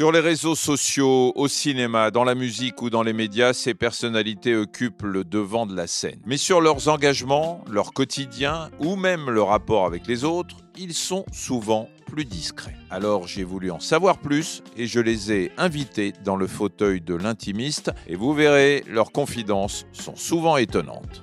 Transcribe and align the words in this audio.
Sur 0.00 0.12
les 0.12 0.20
réseaux 0.20 0.54
sociaux, 0.54 1.30
au 1.36 1.46
cinéma, 1.46 2.10
dans 2.10 2.24
la 2.24 2.34
musique 2.34 2.80
ou 2.80 2.88
dans 2.88 3.02
les 3.02 3.12
médias, 3.12 3.52
ces 3.52 3.74
personnalités 3.74 4.56
occupent 4.56 5.02
le 5.02 5.24
devant 5.24 5.66
de 5.66 5.76
la 5.76 5.86
scène. 5.86 6.22
Mais 6.24 6.38
sur 6.38 6.62
leurs 6.62 6.88
engagements, 6.88 7.62
leur 7.70 7.92
quotidien 7.92 8.70
ou 8.78 8.96
même 8.96 9.28
le 9.28 9.42
rapport 9.42 9.84
avec 9.84 10.06
les 10.06 10.24
autres, 10.24 10.56
ils 10.78 10.94
sont 10.94 11.26
souvent 11.34 11.86
plus 12.06 12.24
discrets. 12.24 12.78
Alors 12.88 13.26
j'ai 13.28 13.44
voulu 13.44 13.70
en 13.70 13.78
savoir 13.78 14.16
plus 14.16 14.62
et 14.74 14.86
je 14.86 15.00
les 15.00 15.32
ai 15.32 15.52
invités 15.58 16.14
dans 16.24 16.36
le 16.36 16.46
fauteuil 16.46 17.02
de 17.02 17.14
l'intimiste 17.14 17.92
et 18.06 18.16
vous 18.16 18.32
verrez, 18.32 18.82
leurs 18.88 19.12
confidences 19.12 19.84
sont 19.92 20.16
souvent 20.16 20.56
étonnantes. 20.56 21.22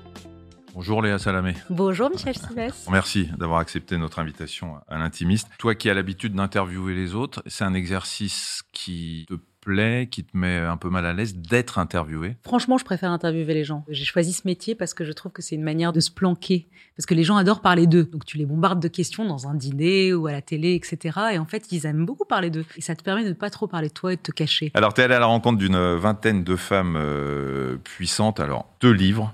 Bonjour 0.77 1.01
Léa 1.01 1.17
Salamé. 1.17 1.55
Bonjour 1.71 2.11
Michel 2.11 2.37
Sylvestre. 2.37 2.91
Merci 2.91 3.31
d'avoir 3.35 3.57
accepté 3.57 3.97
notre 3.97 4.19
invitation 4.19 4.75
à 4.87 4.99
l'intimiste. 4.99 5.47
Toi 5.57 5.73
qui 5.73 5.89
as 5.89 5.95
l'habitude 5.95 6.35
d'interviewer 6.35 6.93
les 6.93 7.15
autres, 7.15 7.41
c'est 7.47 7.63
un 7.63 7.73
exercice 7.73 8.61
qui 8.73 9.25
te 9.27 9.33
plaît, 9.59 10.07
qui 10.11 10.23
te 10.23 10.37
met 10.37 10.59
un 10.59 10.77
peu 10.77 10.91
mal 10.91 11.07
à 11.07 11.13
l'aise 11.13 11.35
d'être 11.35 11.79
interviewé? 11.79 12.37
Franchement, 12.43 12.77
je 12.77 12.85
préfère 12.85 13.09
interviewer 13.09 13.55
les 13.55 13.63
gens. 13.63 13.85
J'ai 13.89 14.05
choisi 14.05 14.33
ce 14.33 14.43
métier 14.45 14.75
parce 14.75 14.93
que 14.93 15.03
je 15.03 15.11
trouve 15.13 15.31
que 15.31 15.41
c'est 15.41 15.55
une 15.55 15.63
manière 15.63 15.93
de 15.93 15.99
se 15.99 16.11
planquer. 16.11 16.67
Parce 16.95 17.07
que 17.07 17.15
les 17.15 17.23
gens 17.23 17.37
adorent 17.37 17.61
parler 17.61 17.87
d'eux. 17.87 18.03
Donc 18.03 18.25
tu 18.25 18.37
les 18.37 18.45
bombardes 18.45 18.79
de 18.79 18.87
questions 18.87 19.25
dans 19.25 19.47
un 19.47 19.55
dîner 19.55 20.13
ou 20.13 20.27
à 20.27 20.31
la 20.31 20.43
télé, 20.43 20.75
etc. 20.75 21.17
Et 21.33 21.39
en 21.39 21.45
fait, 21.45 21.71
ils 21.71 21.87
aiment 21.87 22.05
beaucoup 22.05 22.25
parler 22.25 22.51
d'eux. 22.51 22.65
Et 22.75 22.81
ça 22.81 22.95
te 22.95 23.03
permet 23.03 23.23
de 23.23 23.29
ne 23.29 23.33
pas 23.33 23.49
trop 23.49 23.65
parler 23.65 23.87
de 23.87 23.93
toi 23.93 24.13
et 24.13 24.15
de 24.15 24.21
te 24.21 24.31
cacher. 24.31 24.69
Alors, 24.75 24.93
tu 24.93 25.01
es 25.01 25.05
allé 25.05 25.15
à 25.15 25.19
la 25.19 25.25
rencontre 25.25 25.57
d'une 25.57 25.95
vingtaine 25.95 26.43
de 26.43 26.55
femmes 26.55 26.97
euh, 26.97 27.77
puissantes. 27.77 28.39
Alors, 28.39 28.67
deux 28.79 28.91
livres. 28.91 29.33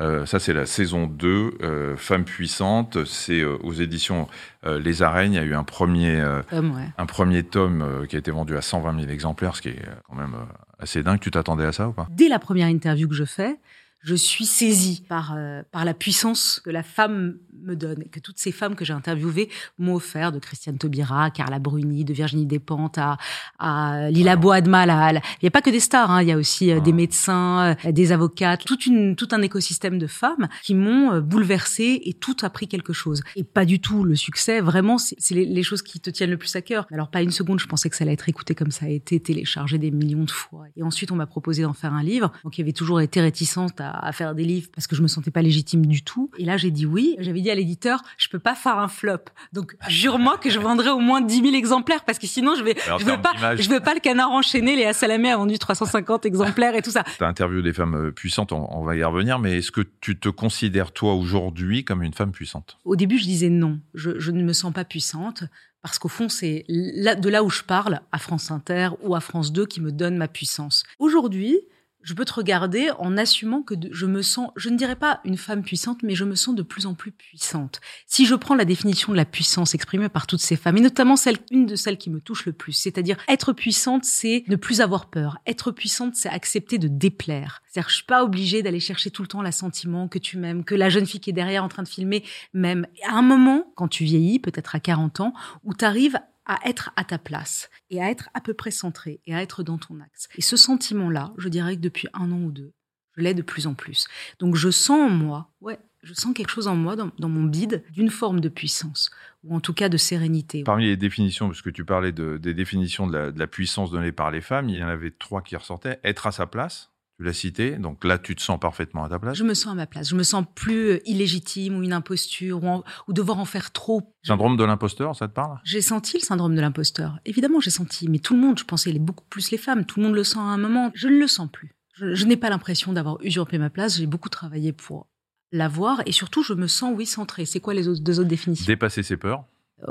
Euh, 0.00 0.26
ça, 0.26 0.40
c'est 0.40 0.52
la 0.52 0.66
saison 0.66 1.06
2, 1.06 1.58
euh, 1.62 1.96
Femmes 1.96 2.24
puissantes. 2.24 3.04
C'est 3.04 3.40
euh, 3.40 3.56
aux 3.62 3.72
éditions 3.72 4.28
euh, 4.66 4.80
Les 4.80 5.02
Arènes. 5.02 5.32
Il 5.32 5.36
y 5.36 5.38
a 5.38 5.44
eu 5.44 5.54
un 5.54 5.64
premier, 5.64 6.22
ouais. 6.52 6.88
un 6.98 7.06
premier 7.06 7.42
tome 7.44 8.06
qui 8.08 8.16
a 8.16 8.18
été 8.18 8.30
vendu 8.30 8.56
à 8.56 8.62
120 8.62 9.00
000 9.00 9.12
exemplaires, 9.12 9.56
ce 9.56 9.62
qui 9.62 9.68
est 9.68 9.82
quand 10.08 10.16
même 10.16 10.34
assez 10.78 11.02
dingue. 11.02 11.20
Tu 11.20 11.30
t'attendais 11.30 11.64
à 11.64 11.72
ça 11.72 11.88
ou 11.88 11.92
pas? 11.92 12.08
Dès 12.10 12.28
la 12.28 12.38
première 12.38 12.68
interview 12.68 13.08
que 13.08 13.14
je 13.14 13.24
fais, 13.24 13.58
je 14.04 14.14
suis 14.14 14.44
saisie 14.44 15.02
par, 15.08 15.32
euh, 15.34 15.62
par 15.72 15.86
la 15.86 15.94
puissance 15.94 16.60
que 16.62 16.68
la 16.68 16.82
femme 16.82 17.38
me 17.64 17.76
donne, 17.76 18.02
et 18.02 18.08
que 18.08 18.20
toutes 18.20 18.38
ces 18.38 18.52
femmes 18.52 18.74
que 18.74 18.84
j'ai 18.84 18.92
interviewées 18.92 19.48
m'ont 19.78 19.94
offert, 19.94 20.32
de 20.32 20.38
Christiane 20.38 20.78
Taubira, 20.78 21.30
Carla 21.30 21.58
Bruni, 21.58 22.04
de 22.04 22.12
Virginie 22.12 22.46
Despentes 22.46 22.98
à, 22.98 23.18
à 23.58 24.10
Lila 24.10 24.36
Boadma. 24.36 24.84
Il 24.84 25.20
n'y 25.42 25.48
a 25.48 25.50
pas 25.50 25.62
que 25.62 25.70
des 25.70 25.80
stars, 25.80 26.10
hein, 26.10 26.22
il 26.22 26.28
y 26.28 26.32
a 26.32 26.36
aussi 26.36 26.70
euh, 26.70 26.80
des 26.80 26.92
médecins, 26.92 27.76
euh, 27.84 27.92
des 27.92 28.12
avocats, 28.12 28.56
toute 28.56 28.86
une, 28.86 29.16
tout 29.16 29.28
un 29.32 29.42
écosystème 29.42 29.98
de 29.98 30.06
femmes 30.06 30.48
qui 30.62 30.74
m'ont 30.74 31.20
bouleversée 31.20 32.00
et 32.04 32.12
tout 32.12 32.36
a 32.42 32.50
pris 32.50 32.68
quelque 32.68 32.92
chose. 32.92 33.22
Et 33.36 33.44
pas 33.44 33.64
du 33.64 33.80
tout 33.80 34.04
le 34.04 34.14
succès, 34.14 34.60
vraiment, 34.60 34.98
c'est 34.98 35.34
les, 35.34 35.46
les, 35.46 35.62
choses 35.62 35.82
qui 35.82 36.00
te 36.00 36.10
tiennent 36.10 36.30
le 36.30 36.36
plus 36.36 36.54
à 36.56 36.62
cœur. 36.62 36.86
Alors 36.92 37.08
pas 37.08 37.22
une 37.22 37.30
seconde, 37.30 37.60
je 37.60 37.66
pensais 37.66 37.88
que 37.88 37.96
ça 37.96 38.04
allait 38.04 38.12
être 38.12 38.28
écouté 38.28 38.54
comme 38.54 38.70
ça 38.70 38.86
a 38.86 38.88
été, 38.88 39.18
téléchargé 39.20 39.78
des 39.78 39.90
millions 39.90 40.24
de 40.24 40.30
fois. 40.30 40.66
Et 40.76 40.82
ensuite, 40.82 41.10
on 41.10 41.16
m'a 41.16 41.26
proposé 41.26 41.62
d'en 41.62 41.72
faire 41.72 41.94
un 41.94 42.02
livre, 42.02 42.32
donc 42.44 42.58
il 42.58 42.60
y 42.60 42.64
avait 42.64 42.72
toujours 42.72 43.00
été 43.00 43.20
réticente 43.20 43.80
à 43.80 44.04
à 44.04 44.12
faire 44.12 44.34
des 44.34 44.44
livres 44.44 44.68
parce 44.74 44.86
que 44.86 44.96
je 44.96 45.02
me 45.02 45.08
sentais 45.08 45.30
pas 45.30 45.42
légitime 45.42 45.86
du 45.86 46.02
tout. 46.02 46.30
Et 46.38 46.44
là, 46.44 46.56
j'ai 46.56 46.70
dit 46.70 46.86
oui. 46.86 47.16
J'avais 47.18 47.40
dit 47.40 47.50
à 47.54 47.56
l'éditeur, 47.56 48.02
je 48.18 48.28
peux 48.28 48.38
pas 48.38 48.54
faire 48.54 48.78
un 48.78 48.88
flop. 48.88 49.24
Donc, 49.52 49.76
jure-moi 49.88 50.38
que 50.38 50.50
je 50.50 50.58
vendrai 50.58 50.90
au 50.90 50.98
moins 50.98 51.20
10 51.20 51.42
000 51.42 51.54
exemplaires 51.54 52.04
parce 52.04 52.18
que 52.18 52.26
sinon, 52.26 52.54
je 52.56 52.62
vais, 52.62 52.76
je 52.98 53.04
veux 53.04 53.20
pas, 53.20 53.32
je 53.56 53.68
veux 53.68 53.80
pas 53.80 53.94
le 53.94 54.00
canard 54.00 54.30
enchaîné. 54.30 54.76
Léa 54.76 54.92
Salamé 54.92 55.30
a 55.30 55.36
vendu 55.36 55.58
350 55.58 56.26
exemplaires 56.26 56.74
et 56.74 56.82
tout 56.82 56.90
ça. 56.90 57.04
Tu 57.16 57.22
as 57.22 57.28
interviewé 57.28 57.62
des 57.62 57.72
femmes 57.72 57.94
euh, 57.94 58.10
puissantes, 58.10 58.50
on, 58.52 58.66
on 58.70 58.82
va 58.82 58.96
y 58.96 59.04
revenir, 59.04 59.38
mais 59.38 59.58
est-ce 59.58 59.70
que 59.70 59.82
tu 60.00 60.18
te 60.18 60.28
considères, 60.28 60.90
toi, 60.90 61.14
aujourd'hui, 61.14 61.84
comme 61.84 62.02
une 62.02 62.12
femme 62.12 62.32
puissante? 62.32 62.78
Au 62.84 62.96
début, 62.96 63.18
je 63.18 63.24
disais 63.24 63.50
non. 63.50 63.78
Je, 63.94 64.18
je 64.18 64.32
ne 64.32 64.42
me 64.42 64.52
sens 64.52 64.72
pas 64.72 64.84
puissante 64.84 65.44
parce 65.84 65.98
qu'au 65.98 66.08
fond, 66.08 66.30
c'est 66.30 66.64
de 66.68 67.28
là 67.28 67.44
où 67.44 67.50
je 67.50 67.62
parle, 67.62 68.00
à 68.10 68.18
France 68.18 68.50
Inter 68.50 68.88
ou 69.02 69.14
à 69.14 69.20
France 69.20 69.52
2, 69.52 69.66
qui 69.66 69.82
me 69.82 69.92
donne 69.92 70.16
ma 70.16 70.28
puissance. 70.28 70.82
Aujourd'hui, 70.98 71.60
je 72.04 72.14
peux 72.14 72.24
te 72.24 72.34
regarder 72.34 72.90
en 72.98 73.16
assumant 73.16 73.62
que 73.62 73.74
je 73.90 74.06
me 74.06 74.22
sens, 74.22 74.50
je 74.56 74.68
ne 74.68 74.76
dirais 74.76 74.94
pas 74.94 75.20
une 75.24 75.38
femme 75.38 75.62
puissante, 75.62 76.02
mais 76.02 76.14
je 76.14 76.24
me 76.24 76.34
sens 76.34 76.54
de 76.54 76.62
plus 76.62 76.86
en 76.86 76.94
plus 76.94 77.10
puissante. 77.10 77.80
Si 78.06 78.26
je 78.26 78.34
prends 78.34 78.54
la 78.54 78.66
définition 78.66 79.12
de 79.12 79.16
la 79.16 79.24
puissance 79.24 79.74
exprimée 79.74 80.10
par 80.10 80.26
toutes 80.26 80.42
ces 80.42 80.56
femmes, 80.56 80.76
et 80.76 80.82
notamment 80.82 81.16
celle, 81.16 81.38
une 81.50 81.66
de 81.66 81.76
celles 81.76 81.98
qui 81.98 82.10
me 82.10 82.20
touche 82.20 82.44
le 82.44 82.52
plus, 82.52 82.72
c'est-à-dire 82.72 83.16
être 83.26 83.52
puissante, 83.52 84.04
c'est 84.04 84.44
ne 84.48 84.56
plus 84.56 84.82
avoir 84.82 85.06
peur. 85.06 85.38
Être 85.46 85.72
puissante, 85.72 86.14
c'est 86.14 86.28
accepter 86.28 86.78
de 86.78 86.88
déplaire. 86.88 87.62
C'est-à-dire, 87.66 87.88
je 87.88 87.94
suis 87.96 88.04
pas 88.04 88.22
obligée 88.22 88.62
d'aller 88.62 88.80
chercher 88.80 89.10
tout 89.10 89.22
le 89.22 89.28
temps 89.28 89.42
l'assentiment 89.42 90.06
que 90.06 90.18
tu 90.18 90.36
m'aimes, 90.36 90.64
que 90.64 90.74
la 90.74 90.90
jeune 90.90 91.06
fille 91.06 91.20
qui 91.20 91.30
est 91.30 91.34
derrière 91.34 91.64
en 91.64 91.68
train 91.68 91.82
de 91.82 91.88
filmer 91.88 92.22
m'aime. 92.52 92.86
À 93.08 93.16
un 93.16 93.22
moment, 93.22 93.72
quand 93.74 93.88
tu 93.88 94.04
vieillis, 94.04 94.38
peut-être 94.38 94.76
à 94.76 94.80
40 94.80 95.20
ans, 95.20 95.32
où 95.64 95.74
tu 95.74 95.84
arrives 95.84 96.18
à 96.46 96.58
être 96.68 96.90
à 96.96 97.04
ta 97.04 97.18
place 97.18 97.70
et 97.90 98.02
à 98.02 98.10
être 98.10 98.28
à 98.34 98.40
peu 98.40 98.54
près 98.54 98.70
centré 98.70 99.20
et 99.26 99.34
à 99.34 99.42
être 99.42 99.62
dans 99.62 99.78
ton 99.78 100.00
axe. 100.00 100.28
Et 100.36 100.42
ce 100.42 100.56
sentiment-là, 100.56 101.32
je 101.38 101.48
dirais 101.48 101.76
que 101.76 101.80
depuis 101.80 102.08
un 102.14 102.30
an 102.32 102.40
ou 102.40 102.52
deux, 102.52 102.72
je 103.16 103.22
l'ai 103.22 103.34
de 103.34 103.42
plus 103.42 103.66
en 103.66 103.74
plus. 103.74 104.06
Donc 104.38 104.56
je 104.56 104.70
sens 104.70 105.10
en 105.10 105.10
moi, 105.10 105.50
ouais, 105.60 105.78
je 106.02 106.12
sens 106.12 106.34
quelque 106.34 106.50
chose 106.50 106.68
en 106.68 106.76
moi, 106.76 106.96
dans, 106.96 107.28
mon 107.28 107.44
bide, 107.44 107.82
d'une 107.90 108.10
forme 108.10 108.40
de 108.40 108.48
puissance, 108.48 109.10
ou 109.42 109.56
en 109.56 109.60
tout 109.60 109.72
cas 109.72 109.88
de 109.88 109.96
sérénité. 109.96 110.62
Parmi 110.62 110.84
les 110.84 110.96
définitions, 110.96 111.48
parce 111.48 111.62
que 111.62 111.70
tu 111.70 111.84
parlais 111.84 112.12
de, 112.12 112.36
des 112.36 112.54
définitions 112.54 113.06
de 113.06 113.16
la, 113.16 113.32
de 113.32 113.38
la 113.38 113.46
puissance 113.46 113.90
donnée 113.90 114.12
par 114.12 114.30
les 114.30 114.42
femmes, 114.42 114.68
il 114.68 114.76
y 114.76 114.84
en 114.84 114.88
avait 114.88 115.10
trois 115.10 115.40
qui 115.40 115.56
ressortaient. 115.56 116.00
Être 116.04 116.26
à 116.26 116.32
sa 116.32 116.46
place, 116.46 116.90
tu 117.16 117.24
l'as 117.24 117.32
cité, 117.32 117.78
donc 117.78 118.04
là, 118.04 118.18
tu 118.18 118.34
te 118.34 118.42
sens 118.42 118.58
parfaitement 118.58 119.04
à 119.04 119.08
ta 119.08 119.18
place. 119.18 119.36
Je 119.36 119.44
me 119.44 119.54
sens 119.54 119.72
à 119.72 119.74
ma 119.74 119.86
place. 119.86 120.08
Je 120.08 120.16
me 120.16 120.24
sens 120.24 120.44
plus 120.54 121.00
illégitime 121.06 121.76
ou 121.76 121.82
une 121.82 121.92
imposture 121.92 122.64
ou, 122.64 122.66
en, 122.66 122.84
ou 123.06 123.12
devoir 123.12 123.38
en 123.38 123.44
faire 123.44 123.70
trop. 123.70 124.02
Syndrome 124.24 124.56
de 124.56 124.64
l'imposteur, 124.64 125.14
ça 125.14 125.28
te 125.28 125.32
parle? 125.32 125.60
J'ai 125.64 125.80
senti 125.80 126.18
le 126.18 126.24
syndrome 126.24 126.56
de 126.56 126.60
l'imposteur. 126.60 127.18
Évidemment, 127.24 127.60
j'ai 127.60 127.70
senti, 127.70 128.08
mais 128.08 128.18
tout 128.18 128.34
le 128.34 128.40
monde, 128.40 128.58
je 128.58 128.64
pensais, 128.64 128.90
il 128.90 128.96
est 128.96 129.00
beaucoup 129.00 129.24
plus 129.30 129.50
les 129.52 129.58
femmes. 129.58 129.84
Tout 129.84 130.00
le 130.00 130.06
monde 130.06 130.16
le 130.16 130.24
sent 130.24 130.38
à 130.38 130.42
un 130.42 130.58
moment. 130.58 130.90
Je 130.94 131.08
ne 131.08 131.18
le 131.18 131.28
sens 131.28 131.48
plus. 131.50 131.74
Je, 131.94 132.14
je 132.14 132.26
n'ai 132.26 132.36
pas 132.36 132.50
l'impression 132.50 132.92
d'avoir 132.92 133.18
usurpé 133.22 133.58
ma 133.58 133.70
place. 133.70 133.98
J'ai 133.98 134.06
beaucoup 134.06 134.28
travaillé 134.28 134.72
pour 134.72 135.06
l'avoir 135.52 136.02
et 136.06 136.12
surtout, 136.12 136.42
je 136.42 136.54
me 136.54 136.66
sens, 136.66 136.92
oui, 136.96 137.06
centrée. 137.06 137.46
C'est 137.46 137.60
quoi 137.60 137.74
les 137.74 137.86
autres, 137.86 138.02
deux 138.02 138.18
autres 138.18 138.28
définitions? 138.28 138.66
Dépasser 138.66 139.02
ses 139.02 139.16
peurs 139.16 139.44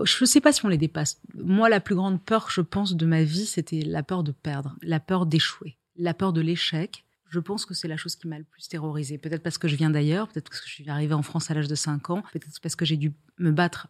je 0.03 0.17
ne 0.21 0.25
sais 0.25 0.41
pas 0.41 0.51
si 0.51 0.65
on 0.65 0.69
les 0.69 0.77
dépasse. 0.77 1.21
Moi, 1.35 1.69
la 1.69 1.79
plus 1.79 1.95
grande 1.95 2.23
peur, 2.23 2.49
je 2.49 2.61
pense, 2.61 2.95
de 2.95 3.05
ma 3.05 3.23
vie, 3.23 3.45
c'était 3.45 3.81
la 3.81 4.03
peur 4.03 4.23
de 4.23 4.31
perdre, 4.31 4.75
la 4.81 4.99
peur 4.99 5.25
d'échouer, 5.25 5.77
la 5.97 6.13
peur 6.13 6.33
de 6.33 6.41
l'échec, 6.41 7.05
je 7.33 7.39
pense 7.39 7.65
que 7.65 7.73
c'est 7.73 7.87
la 7.87 7.97
chose 7.97 8.15
qui 8.15 8.27
m'a 8.27 8.37
le 8.37 8.43
plus 8.43 8.67
terrorisée. 8.67 9.17
Peut-être 9.17 9.41
parce 9.41 9.57
que 9.57 9.67
je 9.67 9.75
viens 9.75 9.89
d'ailleurs, 9.89 10.27
peut-être 10.27 10.49
parce 10.49 10.61
que 10.61 10.67
je 10.67 10.73
suis 10.73 10.89
arrivée 10.89 11.15
en 11.15 11.23
France 11.23 11.49
à 11.49 11.55
l'âge 11.55 11.67
de 11.67 11.75
5 11.75 12.11
ans, 12.11 12.21
peut-être 12.31 12.59
parce 12.61 12.75
que 12.75 12.85
j'ai 12.85 12.97
dû 12.97 13.13
me 13.39 13.51
battre 13.51 13.87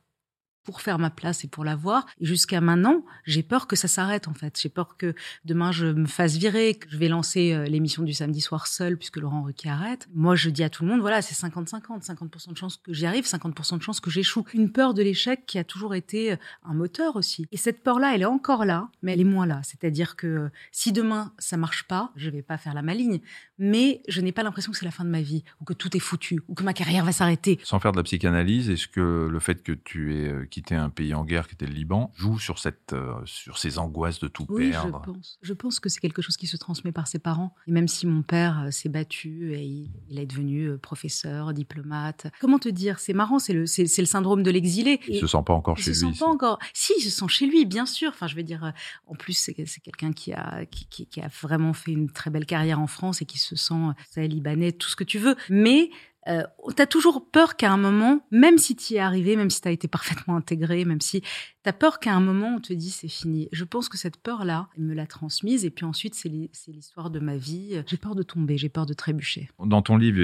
pour 0.63 0.81
faire 0.81 0.99
ma 0.99 1.09
place 1.09 1.43
et 1.43 1.47
pour 1.47 1.63
l'avoir. 1.63 2.05
Jusqu'à 2.21 2.61
maintenant, 2.61 3.03
j'ai 3.25 3.43
peur 3.43 3.67
que 3.67 3.75
ça 3.75 3.87
s'arrête 3.87 4.27
en 4.27 4.33
fait. 4.33 4.59
J'ai 4.61 4.69
peur 4.69 4.97
que 4.97 5.13
demain 5.45 5.71
je 5.71 5.87
me 5.87 6.05
fasse 6.05 6.35
virer, 6.37 6.75
que 6.75 6.89
je 6.89 6.97
vais 6.97 7.07
lancer 7.07 7.65
l'émission 7.67 8.03
du 8.03 8.13
samedi 8.13 8.41
soir 8.41 8.67
seul 8.67 8.97
puisque 8.97 9.17
Laurent 9.17 9.43
Ruquier 9.43 9.69
arrête. 9.69 10.07
Moi, 10.13 10.35
je 10.35 10.49
dis 10.49 10.63
à 10.63 10.69
tout 10.69 10.83
le 10.83 10.89
monde, 10.89 11.01
voilà, 11.01 11.21
c'est 11.21 11.35
50-50, 11.35 12.05
50%, 12.05 12.51
de 12.51 12.57
chance 12.57 12.77
que 12.77 12.93
j'y 12.93 13.05
arrive, 13.05 13.25
50% 13.25 13.77
de 13.77 13.83
chance 13.83 13.99
que 13.99 14.09
j'échoue. 14.09 14.45
Une 14.53 14.71
peur 14.71 14.93
de 14.93 15.01
l'échec 15.01 15.45
qui 15.45 15.57
a 15.57 15.63
toujours 15.63 15.95
été 15.95 16.35
un 16.63 16.73
moteur 16.73 17.15
aussi. 17.15 17.45
Et 17.51 17.57
cette 17.57 17.83
peur-là, 17.83 18.15
elle 18.15 18.21
est 18.21 18.25
encore 18.25 18.65
là, 18.65 18.89
mais 19.01 19.13
elle 19.13 19.21
est 19.21 19.25
moins 19.25 19.45
là. 19.45 19.61
C'est-à-dire 19.63 20.15
que 20.15 20.49
si 20.71 20.91
demain 20.91 21.33
ça 21.39 21.57
marche 21.57 21.83
pas, 21.87 22.11
je 22.15 22.29
vais 22.29 22.41
pas 22.41 22.57
faire 22.57 22.73
la 22.73 22.81
maligne, 22.81 23.19
mais 23.57 24.01
je 24.07 24.21
n'ai 24.21 24.31
pas 24.31 24.43
l'impression 24.43 24.71
que 24.71 24.77
c'est 24.77 24.85
la 24.85 24.91
fin 24.91 25.05
de 25.05 25.09
ma 25.09 25.21
vie 25.21 25.43
ou 25.61 25.65
que 25.65 25.73
tout 25.73 25.95
est 25.95 25.99
foutu 25.99 26.41
ou 26.47 26.53
que 26.53 26.63
ma 26.63 26.73
carrière 26.73 27.05
va 27.05 27.11
s'arrêter. 27.11 27.59
Sans 27.63 27.79
faire 27.79 27.91
de 27.91 27.97
la 27.97 28.03
psychanalyse, 28.03 28.69
est-ce 28.69 28.87
que 28.87 29.27
le 29.29 29.39
fait 29.39 29.63
que 29.63 29.71
tu 29.71 30.15
aies 30.15 30.33
quitté 30.53 30.75
un 30.75 30.91
pays 30.91 31.15
en 31.15 31.25
guerre 31.25 31.47
qui 31.47 31.55
était 31.55 31.65
le 31.65 31.73
Liban 31.73 32.11
joue 32.15 32.37
sur 32.37 32.59
cette 32.59 32.93
euh, 32.93 33.15
sur 33.25 33.57
ces 33.57 33.79
angoisses 33.79 34.19
de 34.19 34.27
tout 34.27 34.45
oui, 34.49 34.69
perdre 34.69 35.01
je 35.03 35.11
pense. 35.11 35.39
Je 35.41 35.53
pense 35.53 35.79
que 35.79 35.89
c'est 35.89 35.99
quelque 35.99 36.21
chose 36.21 36.37
qui 36.37 36.45
se 36.45 36.57
transmet 36.57 36.91
par 36.91 37.07
ses 37.07 37.17
parents. 37.17 37.55
Et 37.65 37.71
même 37.71 37.87
si 37.87 38.05
mon 38.05 38.21
père 38.21 38.65
euh, 38.65 38.71
s'est 38.71 38.89
battu 38.89 39.55
et 39.55 39.63
il, 39.63 39.89
il, 40.09 40.19
est 40.19 40.27
devenu 40.27 40.67
euh, 40.67 40.77
professeur, 40.77 41.53
diplomate. 41.53 42.27
Comment 42.39 42.59
te 42.59 42.69
dire? 42.69 42.99
C'est 42.99 43.13
marrant, 43.13 43.39
c'est 43.39 43.53
le 43.53 43.65
c'est, 43.65 43.83
le 43.97 44.05
syndrome 44.05 44.43
de 44.43 44.51
l'exilé. 44.51 44.99
Il 45.07 45.15
et 45.15 45.19
se 45.19 45.25
sent 45.25 45.41
pas 45.43 45.53
encore 45.53 45.77
chez 45.77 45.89
lui. 45.89 45.97
Il 45.97 46.01
se 46.01 46.05
sent 46.05 46.19
pas 46.19 46.27
encore. 46.27 46.59
Si, 46.71 46.93
il 46.99 47.01
se 47.01 47.09
sent 47.09 47.29
chez 47.29 47.47
lui, 47.47 47.65
bien 47.65 47.87
sûr. 47.87 48.11
Enfin, 48.13 48.27
je 48.27 48.35
veux 48.35 48.43
dire, 48.43 48.73
en 49.07 49.15
plus, 49.15 49.33
c'est, 49.33 49.55
quelqu'un 49.55 50.13
qui 50.13 50.33
a 50.33 50.65
qui, 50.67 50.85
qui, 50.85 51.07
qui, 51.07 51.19
a 51.19 51.29
vraiment 51.41 51.73
fait 51.73 51.93
une 51.93 52.11
très 52.11 52.29
belle 52.29 52.45
carrière 52.45 52.79
en 52.79 52.87
France 52.87 53.23
et 53.23 53.25
qui 53.25 53.39
se 53.39 53.55
sent, 53.55 53.73
libanais, 54.17 54.71
tout 54.71 54.89
ce 54.89 54.95
que 54.95 55.03
tu 55.03 55.17
veux. 55.17 55.35
Mais 55.49 55.89
euh, 56.27 56.43
t'as 56.75 56.85
toujours 56.85 57.29
peur 57.29 57.55
qu'à 57.55 57.71
un 57.71 57.77
moment, 57.77 58.21
même 58.31 58.57
si 58.57 58.75
tu 58.75 58.93
y 58.93 58.95
es 58.97 58.99
arrivé, 58.99 59.35
même 59.35 59.49
si 59.49 59.61
t'as 59.61 59.71
été 59.71 59.87
parfaitement 59.87 60.35
intégré, 60.35 60.85
même 60.85 61.01
si 61.01 61.21
t'as 61.63 61.73
peur 61.73 61.99
qu'à 61.99 62.13
un 62.13 62.19
moment 62.19 62.55
on 62.55 62.59
te 62.59 62.73
dit 62.73 62.89
c'est 62.89 63.07
fini. 63.07 63.49
Je 63.51 63.63
pense 63.63 63.89
que 63.89 63.97
cette 63.97 64.17
peur-là, 64.17 64.69
elle 64.77 64.83
me 64.83 64.93
l'a 64.93 65.07
transmise 65.07 65.65
et 65.65 65.69
puis 65.69 65.85
ensuite 65.85 66.15
c'est 66.15 66.29
l'histoire 66.29 67.09
de 67.09 67.19
ma 67.19 67.37
vie. 67.37 67.83
J'ai 67.87 67.97
peur 67.97 68.15
de 68.15 68.23
tomber, 68.23 68.57
j'ai 68.57 68.69
peur 68.69 68.85
de 68.85 68.93
trébucher. 68.93 69.49
Dans 69.59 69.81
ton 69.81 69.97
livre, 69.97 70.17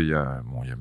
bon, 0.45 0.63
il 0.63 0.69
y 0.69 0.71
a 0.71 0.77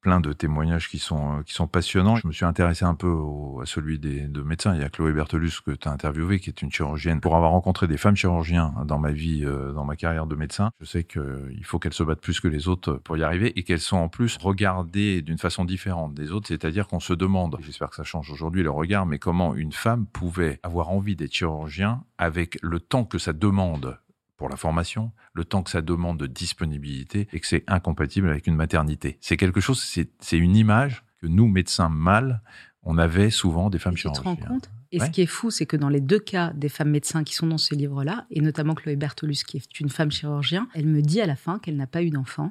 plein 0.00 0.20
de 0.20 0.32
témoignages 0.32 0.88
qui 0.88 0.98
sont, 0.98 1.38
euh, 1.38 1.42
qui 1.42 1.52
sont 1.52 1.66
passionnants. 1.66 2.16
Je 2.16 2.26
me 2.26 2.32
suis 2.32 2.44
intéressé 2.44 2.84
un 2.84 2.94
peu 2.94 3.14
à 3.62 3.66
celui 3.66 3.98
des 3.98 4.22
de 4.28 4.42
médecins. 4.42 4.74
Il 4.74 4.80
y 4.80 4.84
a 4.84 4.88
Chloé 4.88 5.12
Berthelus 5.12 5.60
que 5.64 5.72
tu 5.72 5.88
as 5.88 5.92
interviewé, 5.92 6.40
qui 6.40 6.50
est 6.50 6.62
une 6.62 6.72
chirurgienne. 6.72 7.20
Pour 7.20 7.36
avoir 7.36 7.52
rencontré 7.52 7.86
des 7.86 7.96
femmes 7.96 8.16
chirurgiens 8.16 8.72
dans 8.84 8.98
ma 8.98 9.12
vie, 9.12 9.44
euh, 9.44 9.72
dans 9.72 9.84
ma 9.84 9.96
carrière 9.96 10.26
de 10.26 10.34
médecin, 10.34 10.70
je 10.80 10.86
sais 10.86 11.04
qu'il 11.04 11.64
faut 11.64 11.78
qu'elles 11.78 11.94
se 11.94 12.02
battent 12.02 12.20
plus 12.20 12.40
que 12.40 12.48
les 12.48 12.68
autres 12.68 12.94
pour 12.94 13.16
y 13.16 13.22
arriver 13.22 13.58
et 13.58 13.62
qu'elles 13.62 13.80
sont 13.80 13.98
en 13.98 14.08
plus 14.08 14.36
regardées 14.38 15.22
d'une 15.22 15.38
façon 15.38 15.64
différente 15.64 16.14
des 16.14 16.32
autres. 16.32 16.48
C'est-à-dire 16.48 16.86
qu'on 16.86 17.00
se 17.00 17.12
demande, 17.12 17.56
j'espère 17.60 17.90
que 17.90 17.96
ça 17.96 18.04
change 18.04 18.30
aujourd'hui 18.30 18.62
le 18.62 18.70
regard, 18.70 19.06
mais 19.06 19.18
comment 19.18 19.54
une 19.54 19.72
femme 19.72 20.06
pouvait 20.06 20.60
avoir 20.62 20.90
envie 20.90 21.16
d'être 21.16 21.32
chirurgien 21.32 22.04
avec 22.18 22.58
le 22.62 22.80
temps 22.80 23.04
que 23.04 23.18
ça 23.18 23.32
demande 23.32 23.98
pour 24.40 24.48
la 24.48 24.56
formation, 24.56 25.12
le 25.34 25.44
temps 25.44 25.62
que 25.62 25.68
ça 25.68 25.82
demande 25.82 26.18
de 26.18 26.26
disponibilité 26.26 27.28
et 27.30 27.40
que 27.40 27.46
c'est 27.46 27.62
incompatible 27.66 28.30
avec 28.30 28.46
une 28.46 28.56
maternité. 28.56 29.18
C'est 29.20 29.36
quelque 29.36 29.60
chose, 29.60 29.82
c'est 29.82 30.38
une 30.38 30.56
image 30.56 31.04
que 31.20 31.26
nous, 31.26 31.46
médecins 31.46 31.90
mâles, 31.90 32.40
on 32.82 32.96
avait 32.96 33.28
souvent 33.28 33.68
des 33.68 33.78
femmes 33.78 33.98
chirurgiennes. 33.98 34.36
Tu 34.36 34.42
te 34.42 34.48
rends 34.48 34.54
compte? 34.54 34.70
Et 34.92 34.98
ce 34.98 35.10
qui 35.10 35.20
est 35.20 35.26
fou, 35.26 35.50
c'est 35.50 35.66
que 35.66 35.76
dans 35.76 35.90
les 35.90 36.00
deux 36.00 36.18
cas 36.18 36.54
des 36.54 36.70
femmes 36.70 36.88
médecins 36.88 37.22
qui 37.22 37.34
sont 37.34 37.48
dans 37.48 37.58
ce 37.58 37.74
livre-là, 37.74 38.24
et 38.30 38.40
notamment 38.40 38.74
Chloé 38.74 38.96
Bertolus, 38.96 39.44
qui 39.46 39.58
est 39.58 39.78
une 39.78 39.90
femme 39.90 40.10
chirurgien, 40.10 40.68
elle 40.72 40.86
me 40.86 41.02
dit 41.02 41.20
à 41.20 41.26
la 41.26 41.36
fin 41.36 41.58
qu'elle 41.58 41.76
n'a 41.76 41.86
pas 41.86 42.02
eu 42.02 42.08
d'enfant 42.08 42.50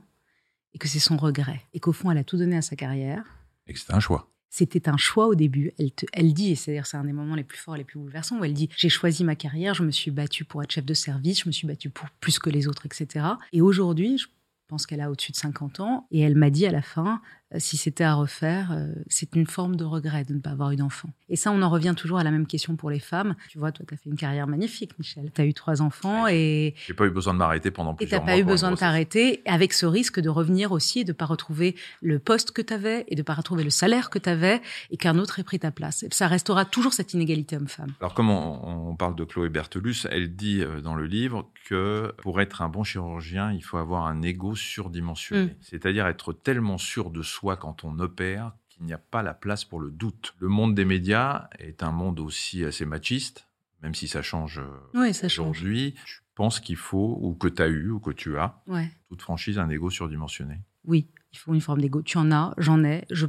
et 0.76 0.78
que 0.78 0.88
c'est 0.88 1.00
son 1.00 1.18
regret. 1.18 1.64
Et 1.74 1.80
qu'au 1.80 1.92
fond, 1.92 2.12
elle 2.12 2.20
a 2.20 2.24
tout 2.24 2.38
donné 2.38 2.56
à 2.56 2.62
sa 2.62 2.76
carrière. 2.76 3.24
Et 3.66 3.74
que 3.74 3.80
c'était 3.80 3.96
un 3.96 4.00
choix. 4.00 4.30
C'était 4.50 4.90
un 4.90 4.98
choix 4.98 5.28
au 5.28 5.36
début. 5.36 5.72
Elle, 5.78 5.92
elle 6.14 6.34
dit, 6.34 6.52
et 6.52 6.56
c'est-à-dire 6.56 6.86
c'est 6.86 6.98
un 6.98 7.04
des 7.04 7.14
moments 7.14 7.36
les 7.36 7.44
plus 7.44 7.58
forts, 7.58 7.76
les 7.76 7.84
plus 7.84 8.00
bouleversants, 8.00 8.40
où 8.40 8.44
elle 8.44 8.54
dit 8.54 8.70
j'ai 8.76 8.90
choisi 8.90 9.24
ma 9.24 9.36
carrière, 9.36 9.74
je 9.74 9.84
me 9.84 9.92
suis 9.92 10.12
battue 10.12 10.46
pour 10.46 10.64
être 10.64 10.72
chef 10.72 10.86
de 10.86 10.94
service, 10.94 11.44
je 11.44 11.48
me 11.48 11.52
suis 11.52 11.68
battue 11.68 11.90
pour 11.90 12.10
plus 12.20 12.40
que 12.40 12.50
les 12.50 12.68
autres, 12.68 12.86
etc. 12.86 13.26
Et 13.54 13.62
aujourd'hui, 13.62 14.18
je 14.18 14.28
pense 14.68 14.86
qu'elle 14.86 15.02
a 15.02 15.10
au-dessus 15.10 15.32
de 15.32 15.38
50 15.38 15.80
ans, 15.80 16.08
et 16.12 16.20
elle 16.20 16.36
m'a 16.36 16.50
dit 16.50 16.66
à 16.66 16.72
la 16.72 16.82
fin 16.82 17.22
si 17.58 17.78
c'était 17.78 18.04
à 18.04 18.14
refaire, 18.14 18.72
euh, 18.72 18.94
c'est 19.08 19.36
une 19.36 19.48
forme 19.48 19.76
de 19.76 19.84
regret 19.84 20.24
de 20.24 20.36
ne 20.36 20.40
pas 20.40 20.52
avoir 20.52 20.72
eu 20.72 20.76
d'enfant. 20.76 21.10
Et 21.30 21.36
ça, 21.36 21.52
on 21.52 21.62
en 21.64 21.70
revient 21.70 21.96
toujours 21.98 22.20
à 22.20 22.24
la 22.24 22.30
même 22.30 22.46
question 22.46 22.76
pour 22.76 22.92
les 22.92 23.00
femmes. 23.00 23.36
Tu 23.50 23.58
vois, 23.58 23.72
toi, 23.72 23.86
tu 23.88 23.94
as 23.96 23.98
fait 23.98 24.10
une 24.10 24.18
carrière 24.18 24.46
magnifique, 24.46 24.98
Michel. 25.00 25.32
Tu 25.34 25.42
as 25.42 25.46
eu 25.46 25.54
trois 25.56 25.82
enfants 25.82 26.28
et... 26.28 26.76
J'ai 26.86 26.94
pas 26.94 27.06
eu 27.06 27.10
besoin 27.10 27.34
de 27.34 27.40
m'arrêter 27.40 27.72
pendant 27.72 27.96
plusieurs 27.96 28.22
mois. 28.22 28.34
Et 28.34 28.38
tu 28.38 28.44
pas 28.44 28.50
eu 28.50 28.52
besoin 28.52 28.72
de 28.72 28.76
t'arrêter, 28.76 29.42
avec 29.46 29.74
ce 29.74 29.88
risque 29.88 30.20
de 30.20 30.30
revenir 30.30 30.72
aussi 30.72 31.00
et 31.00 31.04
de 31.04 31.12
pas 31.12 31.26
retrouver 31.26 31.76
le 32.02 32.20
poste 32.20 32.52
que 32.52 32.62
tu 32.62 32.72
avais 32.72 33.06
et 33.08 33.16
de 33.16 33.24
pas 33.24 33.34
retrouver 33.34 33.64
le 33.64 33.72
salaire 33.72 34.12
que 34.12 34.20
tu 34.20 34.30
avais 34.30 34.62
et 34.92 34.98
qu'un 34.98 35.18
autre 35.18 35.40
ait 35.40 35.44
pris 35.44 35.60
ta 35.60 35.72
place. 35.72 36.04
Et 36.04 36.10
ça 36.12 36.28
restera 36.28 36.66
toujours 36.66 36.94
cette 36.94 37.16
inégalité 37.16 37.56
homme-femme. 37.56 37.94
Alors, 38.00 38.14
comme 38.14 38.30
on, 38.30 38.96
parle 38.96 39.16
de 39.16 39.24
Chloé 39.24 39.50
Berthelus, 39.50 40.08
elle 40.12 40.36
dit 40.36 40.62
euh, 40.62 40.82
dans 40.82 40.96
le 40.96 41.06
livre 41.06 41.50
que 41.68 42.14
pour 42.18 42.42
être 42.42 42.62
un 42.62 42.70
bon 42.70 42.84
chirurgien, 42.84 43.52
il 43.54 43.64
faut 43.64 43.78
avoir 43.78 44.06
un 44.08 44.22
ego 44.22 44.56
surdimensionné. 44.56 45.46
Mm. 45.46 45.56
C'est-à-dire 45.62 46.06
être 46.06 46.34
tellement 46.34 46.78
sûr 46.78 47.10
de 47.10 47.22
soi 47.22 47.39
quand 47.42 47.84
on 47.84 48.00
opère 48.00 48.54
qu'il 48.70 48.86
n'y 48.86 48.94
a 48.94 48.98
pas 48.98 49.24
la 49.24 49.34
place 49.34 49.66
pour 49.66 49.80
le 49.80 49.92
doute. 49.92 50.36
Le 50.40 50.48
monde 50.48 50.76
des 50.76 50.86
médias 50.86 51.50
est 51.58 51.84
un 51.84 51.92
monde 51.92 52.20
aussi 52.20 52.64
assez 52.64 52.86
machiste, 52.86 53.48
même 53.82 53.96
si 53.96 54.08
ça 54.08 54.22
change 54.22 54.62
oui, 54.94 55.12
aujourd'hui. 55.24 55.96
Tu 56.06 56.22
penses 56.36 56.60
qu'il 56.60 56.76
faut, 56.76 57.18
ou 57.22 57.34
que 57.34 57.48
tu 57.48 57.62
as 57.62 57.68
eu, 57.68 57.90
ou 57.90 58.00
que 58.00 58.12
tu 58.12 58.38
as, 58.38 58.62
toute 59.08 59.22
franchise, 59.22 59.58
un 59.60 59.70
ego 59.70 59.90
surdimensionné 59.90 60.62
Oui, 60.86 61.08
il 61.34 61.38
faut 61.38 61.54
une 61.54 61.62
forme 61.62 61.82
d'ego. 61.82 62.02
Tu 62.02 62.18
en 62.18 62.32
as, 62.32 62.54
j'en 62.58 62.84
ai. 62.84 63.06
Je 63.10 63.28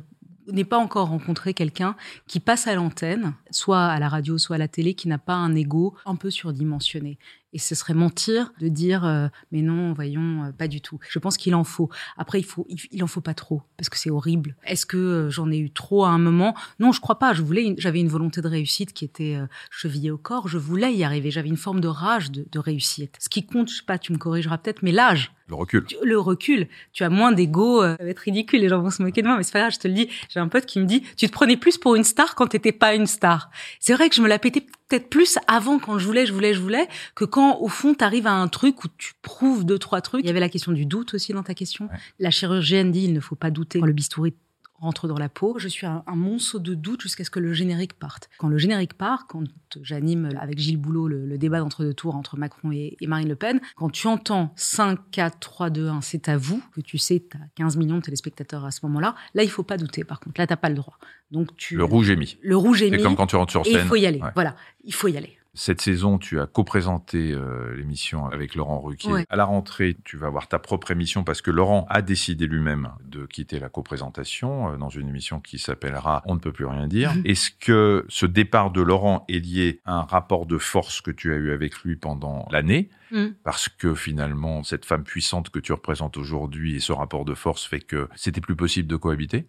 n'ai 0.48 0.64
pas 0.64 0.78
encore 0.78 1.08
rencontré 1.08 1.54
quelqu'un 1.54 1.96
qui 2.26 2.40
passe 2.40 2.66
à 2.66 2.74
l'antenne, 2.74 3.34
soit 3.50 3.86
à 3.86 3.98
la 3.98 4.08
radio, 4.08 4.38
soit 4.38 4.56
à 4.56 4.58
la 4.58 4.68
télé, 4.68 4.94
qui 4.94 5.08
n'a 5.08 5.18
pas 5.18 5.34
un 5.34 5.54
ego 5.54 5.94
un 6.06 6.16
peu 6.16 6.30
surdimensionné. 6.30 7.18
Et 7.52 7.58
ce 7.58 7.74
serait 7.74 7.94
mentir 7.94 8.52
de 8.60 8.68
dire 8.68 9.04
euh, 9.04 9.28
mais 9.50 9.62
non, 9.62 9.92
voyons, 9.92 10.44
euh, 10.44 10.52
pas 10.52 10.68
du 10.68 10.80
tout. 10.80 10.98
Je 11.08 11.18
pense 11.18 11.36
qu'il 11.36 11.54
en 11.54 11.64
faut. 11.64 11.88
Après, 12.16 12.38
il 12.38 12.44
faut, 12.44 12.66
il, 12.68 13.02
en 13.02 13.06
faut 13.08 13.20
pas 13.20 13.34
trop 13.34 13.62
parce 13.76 13.88
que 13.88 13.98
c'est 13.98 14.10
horrible. 14.10 14.56
Est-ce 14.64 14.86
que 14.86 14.96
euh, 14.96 15.30
j'en 15.30 15.50
ai 15.50 15.58
eu 15.58 15.70
trop 15.70 16.04
à 16.04 16.10
un 16.10 16.18
moment? 16.18 16.54
Non, 16.78 16.92
je 16.92 17.00
crois 17.00 17.18
pas. 17.18 17.32
Je 17.32 17.42
voulais, 17.42 17.74
j'avais 17.78 18.00
une 18.00 18.08
volonté 18.08 18.40
de 18.40 18.48
réussite 18.48 18.92
qui 18.92 19.04
était 19.04 19.38
chevillée 19.70 20.10
au 20.10 20.18
corps. 20.18 20.48
Je 20.48 20.58
voulais 20.58 20.94
y 20.94 21.02
arriver. 21.02 21.30
J'avais 21.30 21.48
une 21.48 21.56
forme 21.56 21.80
de 21.80 21.88
rage 21.88 22.30
de, 22.30 22.46
de, 22.50 22.58
réussite. 22.58 23.16
Ce 23.18 23.28
qui 23.28 23.44
compte, 23.44 23.68
je 23.68 23.76
sais 23.76 23.84
pas, 23.84 23.98
tu 23.98 24.12
me 24.12 24.18
corrigeras 24.18 24.58
peut-être, 24.58 24.82
mais 24.82 24.92
l'âge. 24.92 25.32
Le 25.50 25.56
recul. 25.56 25.84
Le 26.04 26.18
recul. 26.18 26.68
Tu 26.92 27.02
as 27.02 27.10
moins 27.10 27.32
d'ego. 27.32 27.82
ça 27.82 27.96
va 27.98 28.08
être 28.08 28.20
ridicule. 28.20 28.60
Les 28.60 28.68
gens 28.68 28.80
vont 28.80 28.90
se 28.90 29.02
moquer 29.02 29.20
de 29.20 29.26
moi, 29.26 29.36
mais 29.36 29.42
c'est 29.42 29.52
pas 29.52 29.58
grave. 29.58 29.72
Je 29.72 29.80
te 29.80 29.88
le 29.88 29.94
dis. 29.94 30.08
J'ai 30.28 30.38
un 30.38 30.46
pote 30.46 30.64
qui 30.64 30.78
me 30.78 30.84
dit, 30.84 31.02
tu 31.16 31.26
te 31.26 31.32
prenais 31.32 31.56
plus 31.56 31.76
pour 31.76 31.96
une 31.96 32.04
star 32.04 32.36
quand 32.36 32.46
t'étais 32.46 32.70
pas 32.70 32.94
une 32.94 33.06
star. 33.06 33.50
C'est 33.80 33.92
vrai 33.92 34.08
que 34.08 34.14
je 34.14 34.22
me 34.22 34.28
la 34.28 34.38
pétais 34.38 34.60
peut-être 34.60 35.08
plus 35.08 35.38
avant 35.48 35.80
quand 35.80 35.98
je 35.98 36.06
voulais, 36.06 36.24
je 36.24 36.32
voulais, 36.32 36.54
je 36.54 36.60
voulais, 36.60 36.88
que 37.16 37.24
quand 37.24 37.58
au 37.60 37.68
fond 37.68 37.94
tu 37.94 38.04
arrives 38.04 38.28
à 38.28 38.32
un 38.32 38.46
truc 38.46 38.84
où 38.84 38.88
tu 38.96 39.14
prouves 39.22 39.64
deux 39.64 39.78
trois 39.78 40.00
trucs. 40.00 40.22
Il 40.22 40.26
y 40.28 40.30
avait 40.30 40.38
la 40.38 40.48
question 40.48 40.70
du 40.70 40.86
doute 40.86 41.14
aussi 41.14 41.32
dans 41.32 41.42
ta 41.42 41.54
question. 41.54 41.88
La 42.20 42.30
chirurgienne 42.30 42.92
dit 42.92 43.04
il 43.04 43.12
ne 43.12 43.20
faut 43.20 43.36
pas 43.36 43.50
douter 43.50 43.80
le 43.80 43.92
bistouri 43.92 44.34
rentre 44.80 45.06
dans 45.08 45.18
la 45.18 45.28
peau. 45.28 45.58
Je 45.58 45.68
suis 45.68 45.86
un, 45.86 46.02
monceau 46.08 46.58
de 46.58 46.74
doute 46.74 47.02
jusqu'à 47.02 47.24
ce 47.24 47.30
que 47.30 47.38
le 47.38 47.52
générique 47.52 47.94
parte. 47.94 48.28
Quand 48.38 48.48
le 48.48 48.58
générique 48.58 48.94
part, 48.94 49.26
quand 49.26 49.44
j'anime 49.82 50.30
avec 50.40 50.58
Gilles 50.58 50.78
Boulot 50.78 51.08
le, 51.08 51.38
débat 51.38 51.60
d'entre-deux 51.60 51.94
tours 51.94 52.16
entre 52.16 52.36
Macron 52.36 52.72
et, 52.72 52.96
Marine 53.06 53.28
Le 53.28 53.36
Pen, 53.36 53.60
quand 53.76 53.90
tu 53.90 54.06
entends 54.06 54.52
5, 54.56 54.98
4, 55.10 55.38
3, 55.38 55.70
2, 55.70 55.88
1, 55.88 56.00
c'est 56.00 56.28
à 56.28 56.36
vous, 56.36 56.62
que 56.74 56.80
tu 56.80 56.98
sais 56.98 57.22
tu 57.30 57.36
as 57.36 57.40
15 57.56 57.76
millions 57.76 57.96
de 57.96 58.02
téléspectateurs 58.02 58.64
à 58.64 58.70
ce 58.70 58.80
moment-là, 58.86 59.14
là, 59.34 59.42
il 59.42 59.50
faut 59.50 59.62
pas 59.62 59.76
douter 59.76 60.04
par 60.04 60.20
contre. 60.20 60.40
Là, 60.40 60.46
tu 60.46 60.56
pas 60.56 60.68
le 60.68 60.74
droit. 60.74 60.98
Donc 61.30 61.56
tu 61.56 61.76
Le 61.76 61.84
rouge 61.84 62.10
est 62.10 62.16
mis. 62.16 62.36
Le 62.42 62.56
rouge 62.56 62.82
est 62.82 62.90
mis. 62.90 62.96
C'est 62.96 63.02
comme 63.02 63.16
quand 63.16 63.26
tu 63.26 63.36
rentres 63.36 63.52
sur 63.52 63.64
scène. 63.64 63.80
il 63.82 63.88
faut 63.88 63.96
y 63.96 64.06
aller. 64.06 64.20
Voilà, 64.34 64.56
il 64.84 64.94
faut 64.94 65.08
y 65.08 65.16
aller. 65.16 65.39
Cette 65.54 65.80
saison, 65.80 66.18
tu 66.18 66.38
as 66.38 66.46
co-présenté 66.46 67.32
euh, 67.32 67.74
l'émission 67.74 68.26
avec 68.26 68.54
Laurent 68.54 68.80
Ruquier. 68.80 69.24
À 69.28 69.34
la 69.34 69.44
rentrée, 69.44 69.96
tu 70.04 70.16
vas 70.16 70.28
avoir 70.28 70.46
ta 70.46 70.60
propre 70.60 70.92
émission 70.92 71.24
parce 71.24 71.42
que 71.42 71.50
Laurent 71.50 71.86
a 71.90 72.02
décidé 72.02 72.46
lui-même 72.46 72.90
de 73.04 73.26
quitter 73.26 73.58
la 73.58 73.68
co-présentation 73.68 74.72
euh, 74.72 74.76
dans 74.76 74.90
une 74.90 75.08
émission 75.08 75.40
qui 75.40 75.58
s'appellera 75.58 76.22
On 76.26 76.34
ne 76.34 76.40
peut 76.40 76.52
plus 76.52 76.66
rien 76.66 76.86
dire. 76.86 77.14
Mhm. 77.16 77.22
Est-ce 77.24 77.50
que 77.50 78.06
ce 78.08 78.26
départ 78.26 78.70
de 78.70 78.80
Laurent 78.80 79.24
est 79.28 79.44
lié 79.44 79.80
à 79.84 79.94
un 79.94 80.02
rapport 80.02 80.46
de 80.46 80.56
force 80.56 81.00
que 81.00 81.10
tu 81.10 81.32
as 81.32 81.36
eu 81.36 81.50
avec 81.50 81.80
lui 81.80 81.96
pendant 81.96 82.46
l'année? 82.52 82.88
Mhm. 83.10 83.34
Parce 83.42 83.68
que 83.68 83.96
finalement, 83.96 84.62
cette 84.62 84.84
femme 84.84 85.02
puissante 85.02 85.50
que 85.50 85.58
tu 85.58 85.72
représentes 85.72 86.16
aujourd'hui 86.16 86.76
et 86.76 86.80
ce 86.80 86.92
rapport 86.92 87.24
de 87.24 87.34
force 87.34 87.66
fait 87.66 87.80
que 87.80 88.08
c'était 88.14 88.40
plus 88.40 88.54
possible 88.54 88.88
de 88.88 88.96
cohabiter? 88.96 89.48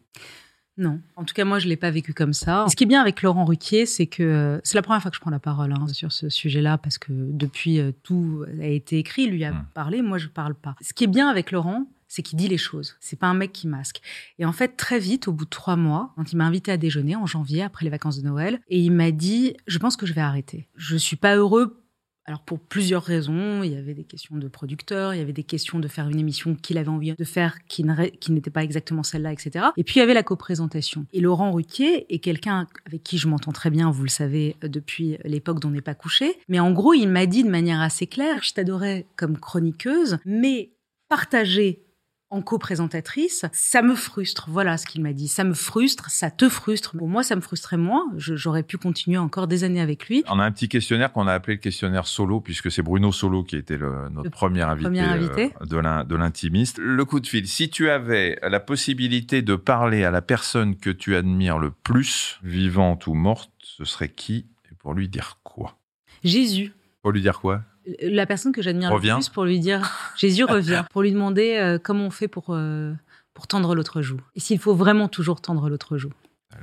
Non. 0.78 1.00
En 1.16 1.24
tout 1.26 1.34
cas, 1.34 1.46
moi, 1.46 1.60
je 1.60 1.68
l'ai 1.68 1.76
pas 1.76 1.92
vécu 1.92 2.14
comme 2.14 2.34
ça. 2.34 2.66
Ce 2.70 2.76
qui 2.76 2.86
est 2.86 2.88
bien 2.88 3.02
avec 3.02 3.22
Laurent 3.22 3.46
Ruquier, 3.46 3.86
c'est 3.86 4.08
que 4.08 4.24
euh, 4.24 4.60
c'est 4.64 4.76
la 4.76 4.82
première 4.82 5.02
fois 5.02 5.12
que 5.12 5.16
je 5.16 5.22
prends 5.22 5.32
la 5.32 5.40
parole 5.40 5.74
hein, 5.74 5.88
sur 5.88 6.12
ce 6.12 6.30
sujet-là, 6.30 6.78
parce 6.78 6.98
que 6.98 7.12
depuis, 7.12 7.80
euh, 7.80 7.92
tout 8.04 8.46
a 8.60 8.68
été 8.68 8.98
écrit, 8.98 9.28
lui 9.28 9.44
a 9.44 9.52
hmm. 9.52 9.66
parlé, 9.74 10.02
moi, 10.02 10.18
je 10.18 10.28
parle 10.28 10.56
pas. 10.56 10.76
Ce 10.82 10.94
qui 10.94 11.04
est 11.04 11.08
bien 11.08 11.28
avec 11.28 11.52
Laurent, 11.52 11.88
c'est 12.08 12.24
qu'il 12.24 12.38
dit 12.38 12.48
les 12.48 12.58
choses. 12.58 12.98
C'est 13.00 13.18
pas 13.18 13.28
un 13.28 13.34
mec 13.34 13.52
qui 13.54 13.68
masque. 13.68 14.02
Et 14.40 14.46
en 14.46 14.52
fait, 14.52 14.76
très 14.76 15.00
vite, 15.00 15.28
au 15.28 15.34
bout 15.34 15.46
de 15.46 15.50
trois 15.50 15.78
mois, 15.78 16.14
quand 16.16 16.32
il 16.32 16.36
m'a 16.36 16.46
invité 16.46 16.72
à 16.72 16.78
déjeuner 16.78 17.16
en 17.16 17.26
janvier, 17.26 17.64
après 17.64 17.86
les 17.86 17.92
vacances 17.92 18.22
de 18.22 18.28
Noël, 18.28 18.60
et 18.68 18.80
il 18.80 18.92
m'a 18.92 19.12
dit, 19.12 19.56
je 19.68 19.78
pense 19.78 19.96
que 19.96 20.06
je 20.06 20.14
vais 20.14 20.22
arrêter. 20.22 20.68
Je 20.76 20.98
suis 20.98 21.16
pas 21.16 21.36
heureux 21.36 21.81
alors 22.26 22.42
pour 22.42 22.60
plusieurs 22.60 23.04
raisons, 23.04 23.64
il 23.64 23.72
y 23.72 23.76
avait 23.76 23.94
des 23.94 24.04
questions 24.04 24.38
de 24.38 24.48
producteurs, 24.48 25.14
il 25.14 25.18
y 25.18 25.22
avait 25.22 25.34
des 25.34 25.44
questions 25.44 25.80
de 25.80 25.88
faire 25.88 26.08
une 26.08 26.20
émission 26.20 26.56
qu'il 26.56 26.78
avait 26.78 26.90
envie 26.90 27.14
de 27.14 27.24
faire 27.24 27.58
qui 27.68 27.84
n'était 27.84 28.52
pas 28.52 28.64
exactement 28.64 29.04
celle-là, 29.04 29.34
etc. 29.34 29.66
Et 29.76 29.84
puis 29.84 29.96
il 29.96 30.00
y 30.00 30.04
avait 30.04 30.14
la 30.14 30.24
coprésentation. 30.24 31.06
Et 31.14 31.20
Laurent 31.20 31.52
Ruquier 31.52 32.14
est 32.14 32.20
quelqu'un 32.20 32.68
avec 32.86 33.04
qui 33.04 33.18
je 33.18 33.28
m'entends 33.28 33.52
très 33.52 33.70
bien, 33.70 33.90
vous 33.90 34.04
le 34.04 34.10
savez, 34.10 34.56
depuis 34.62 35.18
l'époque 35.24 35.60
dont 35.60 35.72
n'est 35.72 35.82
pas 35.82 35.96
couché. 35.96 36.38
Mais 36.48 36.60
en 36.60 36.72
gros, 36.72 36.94
il 36.94 37.08
m'a 37.08 37.26
dit 37.26 37.44
de 37.44 37.50
manière 37.50 37.82
assez 37.82 38.08
claire, 38.08 38.44
je 38.44 38.54
t'adorais 38.54 39.08
comme 39.16 39.38
chroniqueuse, 39.38 40.20
mais 40.26 40.72
partager 41.10 41.84
en 42.32 42.42
co-présentatrice, 42.42 43.46
ça 43.52 43.82
me 43.82 43.94
frustre. 43.94 44.46
Voilà 44.50 44.78
ce 44.78 44.88
qu'il 44.88 45.02
m'a 45.02 45.12
dit. 45.12 45.28
Ça 45.28 45.44
me 45.44 45.54
frustre, 45.54 46.10
ça 46.10 46.32
te 46.32 46.48
frustre. 46.48 46.98
Pour 46.98 47.10
moi, 47.10 47.24
ça 47.24 47.36
me 47.36 47.42
frustrait 47.42 47.78
moins. 47.78 48.06
J'aurais 48.16 48.64
pu 48.64 48.78
continuer 48.78 49.18
encore 49.18 49.48
des 49.48 49.66
années 49.66 49.82
avec 49.82 50.08
lui. 50.08 50.24
On 50.30 50.40
a 50.40 50.44
un 50.46 50.52
petit 50.52 50.70
questionnaire 50.70 51.12
qu'on 51.12 51.28
a 51.28 51.34
appelé 51.34 51.56
le 51.56 51.62
questionnaire 51.62 52.08
solo, 52.08 52.40
puisque 52.40 52.72
c'est 52.72 52.82
Bruno 52.82 53.12
Solo 53.12 53.44
qui 53.44 53.58
était 53.58 53.78
le, 53.78 54.10
notre 54.10 54.32
premier 54.32 54.62
invité, 54.62 55.00
invité. 55.00 55.54
Euh, 55.62 56.04
de 56.06 56.16
l'intimiste. 56.16 56.80
Le 56.80 57.04
coup 57.04 57.20
de 57.20 57.28
fil. 57.28 57.48
Si 57.48 57.70
tu 57.70 57.90
avais 57.90 58.40
la 58.42 58.62
possibilité 58.62 59.42
de 59.42 59.56
parler 59.56 60.06
à 60.06 60.12
la 60.12 60.22
personne 60.22 60.78
que 60.78 60.90
tu 60.90 61.16
admires 61.16 61.60
le 61.60 61.72
plus, 61.72 62.40
vivante 62.44 63.08
ou 63.08 63.14
morte, 63.14 63.52
ce 63.62 63.84
serait 63.84 64.10
qui? 64.10 64.46
Et 64.72 64.76
pour 64.76 64.94
lui 64.94 65.10
dire 65.10 65.40
quoi? 65.44 65.78
Jésus. 66.24 66.74
Pour 67.02 67.12
lui 67.12 67.22
dire 67.22 67.40
quoi? 67.42 67.62
La 68.02 68.26
personne 68.26 68.52
que 68.52 68.62
j'admire 68.62 68.94
le 68.94 69.16
plus 69.16 69.30
pour 69.30 69.46
lui 69.46 69.60
dire 69.60 69.82
Jésus 70.18 70.44
revient, 70.44 70.84
pour 70.92 71.02
lui 71.02 71.12
demander 71.12 71.58
euh, 71.58 71.78
comment 71.82 72.06
on 72.06 72.12
fait 72.12 72.28
pour, 72.28 72.48
euh, 72.50 72.94
pour 73.34 73.48
tendre 73.48 73.76
l'autre 73.76 74.02
joue. 74.02 74.22
Et 74.36 74.40
s'il 74.40 74.60
faut 74.60 74.76
vraiment 74.76 75.08
toujours 75.08 75.42
tendre 75.42 75.70
l'autre 75.70 75.98
joue. 75.98 76.12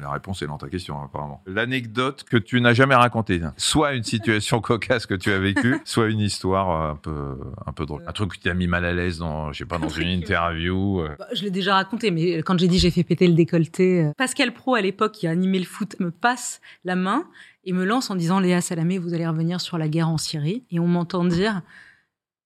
La 0.02 0.10
réponse 0.10 0.42
est 0.42 0.46
dans 0.46 0.58
ta 0.58 0.68
question, 0.68 1.02
apparemment. 1.02 1.42
L'anecdote 1.46 2.24
que 2.24 2.36
tu 2.36 2.60
n'as 2.60 2.74
jamais 2.74 2.94
racontée. 2.94 3.40
Soit 3.56 3.94
une 3.94 4.04
situation 4.04 4.60
cocasse 4.60 5.06
que 5.06 5.14
tu 5.14 5.32
as 5.32 5.38
vécue, 5.38 5.80
soit 5.84 6.08
une 6.08 6.20
histoire 6.20 6.70
euh, 6.70 6.92
un 6.92 6.96
peu, 6.96 7.38
un 7.66 7.72
peu 7.72 7.86
drôle. 7.86 8.04
Un 8.06 8.12
truc 8.12 8.34
qui 8.34 8.40
t'a 8.40 8.52
mis 8.52 8.66
mal 8.66 8.84
à 8.84 8.92
l'aise 8.92 9.18
dans, 9.18 9.50
je 9.50 9.58
sais 9.58 9.64
pas, 9.64 9.78
dans 9.78 9.88
une 9.88 10.08
interview. 10.20 11.02
Bah, 11.18 11.26
je 11.32 11.42
l'ai 11.42 11.50
déjà 11.50 11.74
raconté, 11.74 12.10
mais 12.10 12.42
quand 12.42 12.58
j'ai 12.58 12.68
dit 12.68 12.78
j'ai 12.78 12.90
fait 12.90 13.02
péter 13.02 13.26
le 13.26 13.34
décolleté, 13.34 14.12
Pascal 14.18 14.52
Pro, 14.52 14.74
à 14.74 14.82
l'époque, 14.82 15.12
qui 15.12 15.26
a 15.26 15.30
animé 15.30 15.58
le 15.58 15.64
foot, 15.64 15.98
me 16.00 16.10
passe 16.10 16.60
la 16.84 16.94
main 16.94 17.24
et 17.64 17.72
me 17.72 17.84
lance 17.84 18.10
en 18.10 18.14
disant 18.16 18.40
Léa 18.40 18.60
Salamé, 18.60 18.98
vous 18.98 19.14
allez 19.14 19.26
revenir 19.26 19.60
sur 19.60 19.78
la 19.78 19.88
guerre 19.88 20.08
en 20.08 20.18
Syrie. 20.18 20.64
Et 20.70 20.78
on 20.80 20.86
m'entend 20.86 21.24
dire 21.24 21.62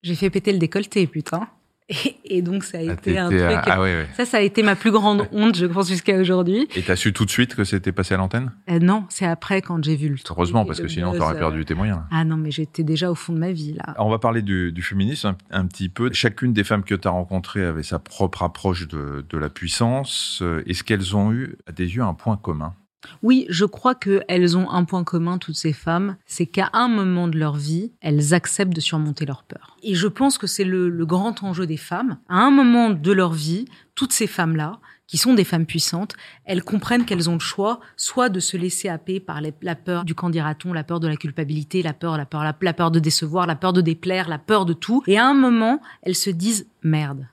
J'ai 0.02 0.14
fait 0.14 0.30
péter 0.30 0.52
le 0.52 0.58
décolleté, 0.58 1.06
putain. 1.06 1.48
Et, 2.24 2.40
donc, 2.42 2.64
ça 2.64 2.78
a 2.78 2.80
Ah, 2.80 2.92
été 2.94 3.18
un 3.18 3.28
truc. 3.28 3.40
à- 3.42 3.62
Ah 3.66 3.80
ouais, 3.80 3.94
ouais. 3.94 4.08
Ça, 4.16 4.24
ça 4.24 4.38
a 4.38 4.40
été 4.40 4.62
ma 4.62 4.74
plus 4.76 4.90
grande 4.92 5.28
honte, 5.32 5.56
je 5.56 5.66
pense, 5.66 5.88
jusqu'à 5.88 6.16
aujourd'hui. 6.18 6.66
Et 6.74 6.82
t'as 6.82 6.96
su 6.96 7.12
tout 7.12 7.24
de 7.26 7.30
suite 7.30 7.54
que 7.54 7.64
c'était 7.64 7.92
passé 7.92 8.14
à 8.14 8.16
l'antenne? 8.16 8.52
Euh, 8.70 8.78
non, 8.78 9.04
c'est 9.10 9.26
après 9.26 9.60
quand 9.60 9.82
j'ai 9.84 9.94
vu 9.96 10.08
le 10.08 10.16
truc. 10.16 10.30
Heureusement, 10.36 10.64
parce 10.64 10.80
que 10.80 10.88
sinon 10.88 11.12
t'aurais 11.12 11.34
euh, 11.34 11.38
perdu 11.38 11.64
tes 11.66 11.74
moyens. 11.74 11.98
Ah 12.10 12.24
non, 12.24 12.36
mais 12.38 12.50
j'étais 12.50 12.82
déjà 12.84 13.10
au 13.10 13.14
fond 13.14 13.32
de 13.34 13.38
ma 13.38 13.52
vie, 13.52 13.74
là. 13.74 13.94
On 13.98 14.08
va 14.08 14.18
parler 14.18 14.40
du, 14.42 14.72
du 14.72 14.80
féminisme 14.80 15.34
un, 15.50 15.60
un 15.60 15.66
petit 15.66 15.88
peu. 15.90 16.10
Chacune 16.12 16.52
des 16.54 16.64
femmes 16.64 16.84
que 16.84 16.94
tu 16.94 17.06
as 17.06 17.10
rencontrées 17.10 17.64
avait 17.64 17.82
sa 17.82 17.98
propre 17.98 18.42
approche 18.44 18.88
de, 18.88 19.24
de 19.28 19.38
la 19.38 19.50
puissance. 19.50 20.38
Euh, 20.40 20.62
Est-ce 20.66 20.84
qu'elles 20.84 21.14
ont 21.16 21.32
eu, 21.32 21.56
à 21.66 21.72
tes 21.72 21.84
yeux, 21.84 22.02
un 22.02 22.14
point 22.14 22.36
commun? 22.38 22.74
Oui, 23.22 23.46
je 23.48 23.64
crois 23.64 23.94
qu'elles 23.94 24.56
ont 24.56 24.70
un 24.70 24.84
point 24.84 25.04
commun, 25.04 25.38
toutes 25.38 25.56
ces 25.56 25.72
femmes, 25.72 26.16
c'est 26.26 26.46
qu'à 26.46 26.70
un 26.72 26.88
moment 26.88 27.28
de 27.28 27.38
leur 27.38 27.56
vie, 27.56 27.92
elles 28.00 28.34
acceptent 28.34 28.74
de 28.74 28.80
surmonter 28.80 29.26
leur 29.26 29.42
peur. 29.42 29.76
Et 29.82 29.94
je 29.94 30.08
pense 30.08 30.38
que 30.38 30.46
c'est 30.46 30.64
le, 30.64 30.90
grand 31.04 31.42
enjeu 31.42 31.66
des 31.66 31.76
femmes. 31.76 32.18
À 32.28 32.38
un 32.38 32.50
moment 32.50 32.90
de 32.90 33.12
leur 33.12 33.32
vie, 33.32 33.66
toutes 33.94 34.12
ces 34.12 34.26
femmes-là, 34.26 34.78
qui 35.08 35.18
sont 35.18 35.34
des 35.34 35.44
femmes 35.44 35.66
puissantes, 35.66 36.14
elles 36.44 36.62
comprennent 36.62 37.04
qu'elles 37.04 37.28
ont 37.28 37.34
le 37.34 37.40
choix, 37.40 37.80
soit 37.96 38.30
de 38.30 38.40
se 38.40 38.56
laisser 38.56 38.88
happer 38.88 39.20
par 39.20 39.40
la 39.42 39.74
peur 39.74 40.04
du 40.04 40.14
candidaton, 40.14 40.72
la 40.72 40.84
peur 40.84 41.00
de 41.00 41.08
la 41.08 41.16
culpabilité, 41.16 41.82
la 41.82 41.92
peur, 41.92 42.16
la 42.16 42.24
peur, 42.24 42.44
la, 42.44 42.72
peur 42.72 42.90
de 42.90 42.98
décevoir, 42.98 43.46
la 43.46 43.56
peur 43.56 43.74
de 43.74 43.82
déplaire, 43.82 44.28
la 44.28 44.38
peur 44.38 44.64
de 44.64 44.72
tout. 44.72 45.02
Et 45.06 45.18
à 45.18 45.26
un 45.26 45.34
moment, 45.34 45.82
elles 46.02 46.14
se 46.14 46.30
disent 46.30 46.66
merde, 46.82 47.26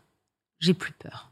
j'ai 0.59 0.73
plus 0.73 0.91
peur. 0.91 1.29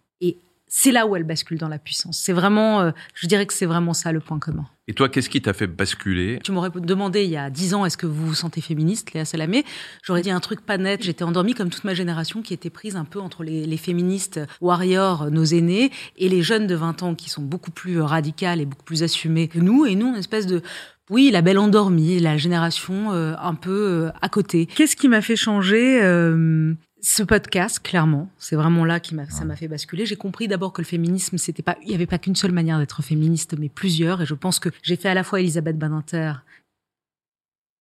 C'est 0.68 0.92
là 0.92 1.08
où 1.08 1.16
elles 1.16 1.24
basculent 1.24 1.58
dans 1.58 1.70
la 1.70 1.80
puissance. 1.80 2.20
C'est 2.20 2.34
vraiment, 2.34 2.82
euh, 2.82 2.92
je 3.14 3.28
dirais 3.28 3.46
que 3.46 3.54
c'est 3.54 3.66
vraiment 3.66 3.94
ça 3.94 4.12
le 4.12 4.20
point 4.20 4.40
commun. 4.40 4.66
Et 4.90 4.94
toi, 4.94 5.10
qu'est-ce 5.10 5.30
qui 5.30 5.42
t'a 5.42 5.54
fait 5.54 5.68
basculer? 5.68 6.40
Tu 6.44 6.52
m'aurais 6.52 6.70
demandé 6.70 7.24
il 7.24 7.30
y 7.30 7.38
a 7.38 7.50
dix 7.50 7.74
ans, 7.74 7.86
est-ce 7.86 7.98
que 7.98 8.06
vous 8.06 8.28
vous 8.28 8.36
sentez 8.36 8.62
féministe, 8.62 9.14
Léa 9.14 9.26
Salamé? 9.26 9.66
J'aurais 10.04 10.22
dit 10.22 10.32
un 10.32 10.40
truc 10.40 10.62
pas 10.62 10.78
net. 10.78 11.04
J'étais 11.04 11.24
endormie 11.24 11.54
comme 11.54 11.70
toute 11.70 11.84
ma 11.84 11.94
génération 11.94 12.42
qui 12.42 12.54
était 12.54 12.70
prise 12.70 12.96
un 12.96 13.06
peu 13.06 13.20
entre 13.20 13.44
les, 13.44 13.66
les 13.66 13.78
féministes 13.78 14.40
warriors, 14.62 15.30
nos 15.30 15.44
aînés, 15.44 15.92
et 16.18 16.30
les 16.30 16.42
jeunes 16.42 16.68
de 16.68 16.76
20 16.76 17.04
ans 17.04 17.16
qui 17.16 17.30
sont 17.30 17.42
beaucoup 17.42 17.72
plus 17.72 18.00
euh, 18.00 18.06
radicales 18.06 18.62
et 18.62 18.66
beaucoup 18.66 18.86
plus 18.86 19.04
assumées 19.04 19.48
que 19.48 19.60
nous. 19.60 19.86
Et 19.86 19.96
nous, 19.96 20.08
une 20.08 20.16
espèce 20.16 20.48
de... 20.48 20.62
Oui, 21.10 21.32
la 21.32 21.42
belle 21.42 21.58
endormie, 21.58 22.20
la 22.20 22.36
génération 22.36 23.14
euh, 23.14 23.34
un 23.40 23.56
peu 23.56 24.08
euh, 24.08 24.12
à 24.22 24.28
côté. 24.28 24.66
Qu'est-ce 24.66 24.98
qui 24.98 25.08
m'a 25.08 25.22
fait 25.22 25.38
changer 25.38 26.02
euh, 26.04 26.74
ce 27.10 27.24
podcast, 27.24 27.80
clairement, 27.80 28.30
c'est 28.38 28.58
vraiment 28.58 28.84
là 28.84 29.00
qui 29.00 29.16
m'a, 29.16 29.30
ça 29.30 29.46
m'a 29.46 29.56
fait 29.56 29.70
basculer. 29.70 30.06
J'ai 30.06 30.18
compris 30.18 30.50
d'abord 30.50 30.74
que 30.74 30.82
le 30.82 30.86
féminisme, 30.86 31.38
c'était 31.38 31.64
pas, 31.64 31.78
il 31.82 31.90
y 31.90 31.96
avait 31.96 32.06
pas 32.06 32.18
qu'une 32.18 32.36
seule 32.36 32.52
manière 32.52 32.80
d'être 32.80 33.02
féministe, 33.02 33.56
mais 33.58 33.70
plusieurs. 33.70 34.22
Et 34.22 34.26
je 34.26 34.34
pense 34.34 34.60
que 34.60 34.68
j'ai 34.84 34.98
fait 34.98 35.08
à 35.08 35.14
la 35.14 35.24
fois 35.24 35.40
Elisabeth 35.40 35.78
Badinter 35.78 36.34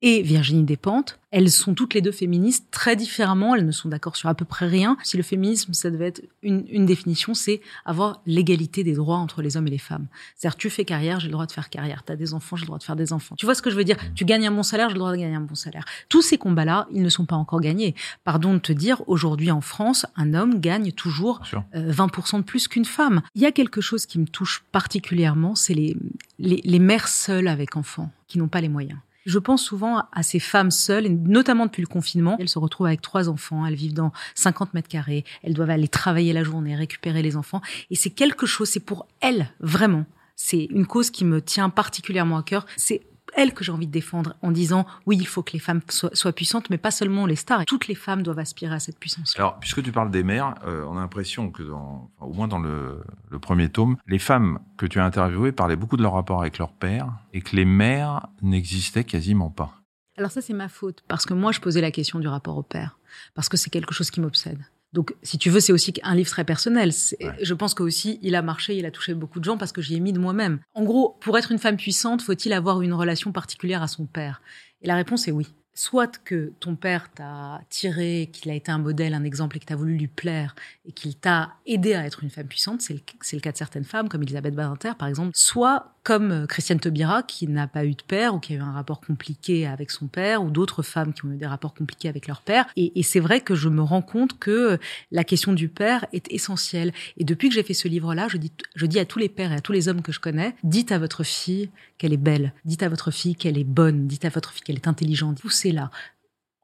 et 0.03 0.23
Virginie 0.23 0.65
Despentes. 0.65 1.19
Elles 1.31 1.51
sont 1.51 1.75
toutes 1.75 1.93
les 1.95 2.01
deux 2.01 2.13
féministes 2.13 2.67
très 2.71 2.97
différemment. 2.97 3.55
Elles 3.55 3.67
ne 3.67 3.73
sont 3.73 3.89
d'accord 3.89 4.17
sur 4.17 4.29
à 4.29 4.35
peu 4.35 4.45
près 4.45 4.67
rien. 4.67 4.97
Si 5.03 5.17
le 5.17 5.23
féminisme, 5.23 5.75
ça 5.75 5.91
devait 5.91 6.07
être 6.07 6.23
une, 6.43 6.65
une 6.71 6.87
définition, 6.87 7.35
c'est 7.35 7.61
avoir 7.85 8.23
l'égalité 8.27 8.85
des 8.85 8.95
droits 8.95 9.17
entre 9.19 9.43
les 9.43 9.57
hommes 9.57 9.67
et 9.67 9.71
les 9.71 9.79
femmes. 9.79 10.07
C'est-à-dire, 10.35 10.57
tu 10.57 10.71
fais 10.71 10.85
carrière, 10.85 11.21
j'ai 11.21 11.27
le 11.29 11.33
droit 11.33 11.45
de 11.47 11.53
faire 11.53 11.69
carrière. 11.69 12.05
Tu 12.07 12.13
as 12.13 12.17
des 12.17 12.33
enfants, 12.33 12.57
j'ai 12.57 12.63
le 12.63 12.67
droit 12.69 12.79
de 12.79 12.85
faire 12.85 12.97
des 12.97 13.13
enfants. 13.13 13.35
Tu 13.37 13.45
vois 13.45 13.55
ce 13.55 13.61
que 13.63 13.71
je 13.71 13.77
veux 13.77 13.85
dire? 13.85 13.97
Tu 14.15 14.25
gagnes 14.25 14.47
un 14.47 14.51
bon 14.51 14.63
salaire, 14.63 14.89
j'ai 14.89 14.95
le 14.95 15.01
droit 15.01 15.13
de 15.13 15.17
gagner 15.19 15.35
un 15.35 15.41
bon 15.41 15.55
salaire. 15.55 15.85
Tous 16.09 16.23
ces 16.23 16.39
combats-là, 16.39 16.87
ils 16.93 17.03
ne 17.03 17.09
sont 17.11 17.27
pas 17.27 17.37
encore 17.37 17.61
gagnés. 17.61 17.95
Pardon 18.25 18.55
de 18.55 18.59
te 18.59 18.73
dire, 18.73 19.03
aujourd'hui 19.07 19.51
en 19.51 19.61
France, 19.61 20.07
un 20.17 20.33
homme 20.33 20.61
gagne 20.61 20.93
toujours 20.93 21.39
Bien 21.41 21.49
sûr. 21.49 21.65
euh, 21.75 21.93
20% 21.93 22.39
de 22.39 22.43
plus 22.45 22.69
qu'une 22.69 22.85
femme. 22.87 23.21
Il 23.35 23.43
y 23.43 23.47
a 23.47 23.53
quelque 23.53 23.81
chose 23.81 24.07
qui 24.07 24.19
me 24.19 24.27
touche 24.27 24.65
particulièrement, 24.73 25.55
c'est 25.55 25.75
les, 25.75 25.97
les, 26.39 26.61
les 26.65 26.79
mères 26.79 27.09
seules 27.09 27.49
avec 27.49 27.77
enfants, 27.77 28.11
qui 28.29 28.39
n'ont 28.39 28.49
pas 28.49 28.61
les 28.61 28.69
moyens. 28.71 28.99
Je 29.27 29.39
pense 29.39 29.63
souvent 29.63 30.05
à 30.13 30.23
ces 30.23 30.39
femmes 30.39 30.71
seules, 30.71 31.07
et 31.07 31.11
notamment 31.11 31.67
depuis 31.67 31.83
le 31.83 31.89
confinement. 31.89 32.37
Elles 32.39 32.49
se 32.49 32.59
retrouvent 32.59 32.87
avec 32.87 33.03
trois 33.03 33.29
enfants, 33.29 33.67
elles 33.67 33.75
vivent 33.75 33.95
dans 33.95 34.13
50 34.37 34.73
mètres 34.73 34.89
carrés, 34.89 35.25
elles 35.43 35.55
doivent 35.55 35.71
aller 35.71 35.89
travailler 35.89 36.33
la 36.33 36.45
journée, 36.45 36.75
récupérer 36.75 37.23
les 37.23 37.37
enfants. 37.37 37.61
Et 37.91 37.97
c'est 37.97 38.11
quelque 38.11 38.47
chose, 38.47 38.69
c'est 38.69 38.81
pour 38.81 39.07
elles, 39.21 39.49
vraiment. 39.61 40.07
C'est 40.37 40.65
une 40.71 40.87
cause 40.87 41.11
qui 41.11 41.25
me 41.25 41.41
tient 41.41 41.71
particulièrement 41.71 42.39
à 42.39 42.43
cœur. 42.43 42.67
C'est 42.77 43.03
elles 43.37 43.55
que 43.55 43.63
j'ai 43.63 43.73
envie 43.73 43.87
de 43.87 43.93
défendre 43.93 44.35
en 44.43 44.51
disant 44.51 44.87
oui, 45.07 45.17
il 45.19 45.27
faut 45.27 45.43
que 45.43 45.53
les 45.53 45.59
femmes 45.59 45.81
soient, 45.89 46.11
soient 46.15 46.33
puissantes, 46.33 46.71
mais 46.71 46.79
pas 46.79 46.91
seulement 46.91 47.27
les 47.27 47.37
stars. 47.37 47.65
Toutes 47.67 47.87
les 47.87 47.95
femmes 47.95 48.23
doivent 48.23 48.39
aspirer 48.39 48.75
à 48.75 48.81
cette 48.81 48.99
puissance. 48.99 49.35
Alors, 49.37 49.59
puisque 49.61 49.83
tu 49.83 49.93
parles 49.93 50.11
des 50.11 50.23
mères, 50.23 50.55
euh, 50.67 50.85
on 50.89 50.97
a 50.97 51.01
l'impression 51.01 51.51
que, 51.51 51.63
dans, 51.63 52.11
enfin, 52.17 52.31
au 52.31 52.33
moins 52.33 52.49
dans 52.49 52.59
le, 52.59 53.03
le 53.31 53.39
premier 53.39 53.69
tome, 53.69 53.97
les 54.07 54.19
femmes 54.19 54.59
que 54.77 54.87
tu 54.87 54.99
as 54.99 55.05
interviewées 55.05 55.53
parlaient 55.53 55.77
beaucoup 55.77 55.97
de 55.97 56.03
leur 56.03 56.15
rapport 56.15 56.41
avec 56.41 56.59
leur 56.59 56.73
père 56.73 57.13
et 57.33 57.41
que 57.41 57.55
les 57.55 57.65
mères 57.65 58.27
n'existaient 58.43 59.05
quasiment 59.05 59.51
pas. 59.51 59.73
Alors 60.19 60.31
ça, 60.31 60.41
c'est 60.41 60.55
ma 60.55 60.69
faute, 60.69 61.05
parce 61.09 61.27
que 61.27 61.35
moi, 61.35 61.53
je 61.53 61.61
posais 61.61 61.83
la 61.83 61.91
question 61.91 62.19
du 62.19 62.29
rapport 62.29 62.57
au 62.57 62.63
père, 62.63 62.99
parce 63.35 63.51
que 63.51 63.59
c'est 63.59 63.69
quelque 63.69 63.93
chose 63.93 64.11
qui 64.11 64.21
m'obsède. 64.21 64.65
Donc, 64.93 65.15
si 65.23 65.37
tu 65.39 65.51
veux, 65.51 65.61
c'est 65.61 65.73
aussi 65.73 65.93
un 66.03 66.15
livre 66.15 66.31
très 66.31 66.45
personnel. 66.45 66.91
Ouais. 67.21 67.33
Je 67.43 67.55
pense 67.55 67.75
que 67.75 67.83
aussi, 67.83 68.19
il 68.23 68.35
a 68.35 68.43
marché, 68.43 68.77
il 68.77 68.87
a 68.87 68.91
touché 68.91 69.15
beaucoup 69.15 69.41
de 69.41 69.45
gens 69.45 69.59
parce 69.59 69.73
que 69.73 69.83
j'y 69.83 69.97
ai 69.97 70.01
mis 70.01 70.13
de 70.13 70.19
moi-même. 70.19 70.61
En 70.75 70.85
gros, 70.85 71.17
pour 71.21 71.37
être 71.37 71.53
une 71.53 71.59
femme 71.59 71.77
puissante, 71.77 72.23
faut-il 72.23 72.53
avoir 72.53 72.81
une 72.83 72.95
relation 72.95 73.33
particulière 73.33 73.83
à 73.83 73.89
son 73.89 74.07
père? 74.07 74.41
Et 74.83 74.87
la 74.87 74.97
réponse 74.97 75.29
est 75.29 75.33
oui. 75.33 75.49
Soit 75.75 76.23
que 76.25 76.55
ton 76.59 76.75
père 76.75 77.11
t'a 77.13 77.61
tiré, 77.69 78.31
qu'il 78.33 78.51
a 78.51 78.55
été 78.55 78.73
un 78.73 78.79
modèle, 78.79 79.13
un 79.13 79.25
exemple 79.25 79.59
et 79.59 79.61
que 79.61 79.67
tu 79.67 79.73
as 79.75 79.77
voulu 79.77 79.99
lui 79.99 80.07
plaire 80.07 80.55
et 80.87 80.93
qu'il 80.93 81.17
t'a 81.17 81.53
aidé 81.67 81.93
à 81.93 82.07
être 82.07 82.23
une 82.23 82.31
femme 82.31 82.47
puissante, 82.47 82.81
c'est 82.81 82.95
le, 82.95 83.01
c'est 83.21 83.37
le 83.37 83.43
cas 83.43 83.53
de 83.53 83.59
certaines 83.59 83.85
femmes 83.85 84.09
comme 84.09 84.23
Elisabeth 84.23 84.55
Badinter 84.55 84.93
par 84.99 85.09
exemple, 85.09 85.33
soit 85.35 85.96
comme 86.07 86.31
euh, 86.31 86.47
Christiane 86.47 86.79
Taubira 86.79 87.25
qui 87.25 87.49
n'a 87.49 87.67
pas 87.67 87.85
eu 87.85 87.95
de 87.95 88.03
père 88.07 88.33
ou 88.33 88.39
qui 88.39 88.53
a 88.53 88.57
eu 88.57 88.61
un 88.61 88.71
rapport 88.71 89.01
compliqué 89.01 89.67
avec 89.67 89.91
son 89.91 90.07
père 90.07 90.45
ou 90.45 90.51
d'autres 90.51 90.85
femmes 90.85 91.13
qui 91.13 91.25
ont 91.25 91.33
eu 91.33 91.37
des 91.37 91.47
rapports 91.47 91.75
compliqués 91.75 92.09
avec 92.09 92.29
leur 92.29 92.43
père. 92.43 92.65
Et, 92.77 92.93
et 92.95 93.03
c'est 93.03 93.19
vrai 93.19 93.41
que 93.41 93.57
je 93.57 93.69
me 93.69 93.83
rends 93.83 94.03
compte 94.03 94.39
que 94.39 94.75
euh, 94.75 94.77
la 95.11 95.25
question 95.25 95.53
du 95.53 95.69
père 95.69 96.07
est 96.13 96.33
essentielle. 96.33 96.93
Et 97.17 97.25
depuis 97.25 97.49
que 97.49 97.57
j'ai 97.57 97.65
fait 97.65 97.75
ce 97.75 97.89
livre-là, 97.89 98.29
je 98.29 98.37
dis, 98.37 98.53
je 98.77 98.87
dis 98.87 99.01
à 99.01 99.05
tous 99.05 99.19
les 99.19 99.29
pères 99.29 99.51
et 99.51 99.57
à 99.57 99.61
tous 99.61 99.73
les 99.73 99.89
hommes 99.89 100.01
que 100.01 100.13
je 100.13 100.21
connais, 100.21 100.55
dites 100.63 100.93
à 100.93 101.01
votre 101.01 101.25
fille 101.25 101.71
qu'elle 101.99 102.13
est 102.13 102.19
belle, 102.19 102.53
dites 102.65 102.85
à 102.85 102.89
votre 102.89 103.11
fille 103.11 103.35
qu'elle 103.35 103.59
est 103.59 103.65
bonne, 103.65 104.07
dites 104.07 104.25
à 104.25 104.29
votre 104.29 104.53
fille 104.53 104.63
qu'elle 104.63 104.77
est 104.77 104.87
intelligente, 104.87 105.41
poussez-la, 105.41 105.91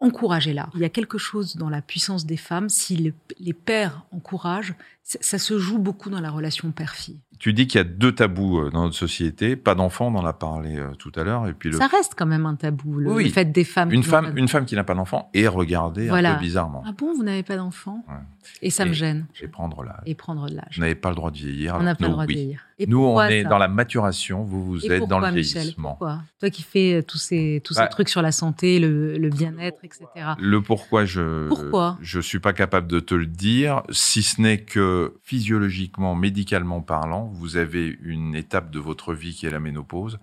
encouragez-la. 0.02 0.68
Il 0.74 0.80
y 0.80 0.84
a 0.84 0.88
quelque 0.88 1.18
chose 1.18 1.56
dans 1.56 1.70
la 1.70 1.80
puissance 1.82 2.26
des 2.26 2.36
femmes, 2.36 2.68
si 2.68 2.96
le- 2.96 3.14
les 3.40 3.52
pères 3.54 4.04
encouragent, 4.12 4.74
ça, 5.02 5.38
se 5.38 5.58
joue 5.58 5.78
beaucoup 5.78 6.10
dans 6.10 6.20
la 6.20 6.30
relation 6.30 6.70
père-fille. 6.70 7.18
Tu 7.40 7.52
dis 7.52 7.66
qu'il 7.66 7.78
y 7.78 7.80
a 7.80 7.84
deux 7.84 8.12
tabous 8.14 8.60
euh, 8.60 8.70
dans 8.70 8.84
notre 8.84 8.94
société. 8.94 9.56
Pas 9.56 9.74
d'enfant, 9.74 10.06
on 10.06 10.14
en 10.14 10.24
a 10.24 10.32
parlé 10.32 10.76
euh, 10.76 10.92
tout 10.94 11.10
à 11.16 11.24
l'heure. 11.24 11.48
Et 11.48 11.54
puis 11.54 11.70
le, 11.70 11.76
Ça 11.76 11.88
reste 11.88 12.14
quand 12.16 12.24
même 12.26 12.46
un 12.46 12.54
tabou, 12.54 12.98
le, 13.00 13.10
Oui, 13.12 13.24
le 13.24 13.30
fait 13.30 13.46
des 13.46 13.64
femmes. 13.64 13.90
une 13.90 14.04
femme, 14.04 14.32
une 14.38 14.46
femme 14.46 14.64
qui 14.64 14.76
n'a 14.76 14.84
pas 14.84 14.94
d'enfant 14.94 15.28
est 15.34 15.48
regardée 15.48 16.06
Voilà. 16.08 16.32
un 16.32 16.34
peu 16.36 16.42
bizarrement. 16.42 16.84
Ah 16.86 16.92
bon, 16.96 17.12
vous 17.16 17.24
n'avez 17.24 17.42
pas 17.42 17.56
d'enfant? 17.56 18.04
Ouais. 18.08 18.14
Et 18.62 18.70
ça 18.70 18.84
me 18.84 18.92
Et- 18.92 18.94
gêne. 18.94 19.26
Vais 19.40 19.48
prendre 19.48 19.82
l'âge. 19.82 20.02
Et 20.06 20.14
prendre 20.14 20.48
de 20.48 20.54
l'âge. 20.54 20.68
Vous 20.76 20.80
n'avez 20.82 20.94
pas 20.94 21.08
le 21.08 21.16
droit 21.16 21.32
de 21.32 21.36
vieillir. 21.36 21.74
On 21.80 21.82
n'a 21.82 21.96
pas 21.96 22.06
le 22.06 22.12
droit 22.12 22.26
de 22.26 22.32
vieillir. 22.32 22.60
Et 22.82 22.86
Nous, 22.86 23.04
on 23.04 23.20
est 23.22 23.44
dans 23.44 23.58
la 23.58 23.68
maturation. 23.68 24.42
Vous, 24.42 24.64
vous 24.64 24.86
Et 24.86 24.90
êtes 24.90 25.06
dans 25.06 25.20
le 25.20 25.30
Michel 25.30 25.60
vieillissement. 25.62 25.90
Pourquoi 25.90 26.22
Toi 26.40 26.50
qui 26.50 26.62
fais 26.62 26.94
euh, 26.94 27.02
tous 27.02 27.18
ces, 27.18 27.60
tous 27.64 27.76
Bah, 27.76 27.84
ces 27.84 27.90
trucs 27.90 28.08
sur 28.08 28.22
la 28.22 28.32
santé, 28.32 28.80
le, 28.80 29.16
le 29.16 29.30
bien-être, 29.30 29.84
etc. 29.84 30.06
Le 30.38 30.60
pourquoi 30.60 31.04
je 31.04 31.46
Pourquoi 31.48 31.96
je 32.00 32.18
suis 32.20 32.40
pas 32.40 32.52
capable 32.52 32.88
de 32.88 32.98
te 32.98 33.14
le 33.14 33.26
dire, 33.26 33.82
si 33.90 34.22
ce 34.22 34.40
n'est 34.40 34.58
que 34.58 35.14
physiologiquement, 35.22 36.16
médicalement 36.16 36.80
parlant, 36.80 37.26
vous 37.32 37.56
avez 37.56 37.96
une 38.02 38.34
étape 38.34 38.70
de 38.70 38.80
votre 38.80 39.14
vie 39.14 39.34
qui 39.34 39.46
est 39.46 39.50
la 39.50 39.60
ménopause, 39.60 40.18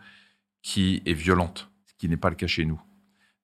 qui 0.62 1.02
est 1.06 1.14
violente, 1.14 1.70
ce 1.86 1.94
qui 1.98 2.10
n'est 2.10 2.18
pas 2.18 2.30
le 2.30 2.36
cas 2.36 2.48
chez 2.48 2.66
nous. 2.66 2.82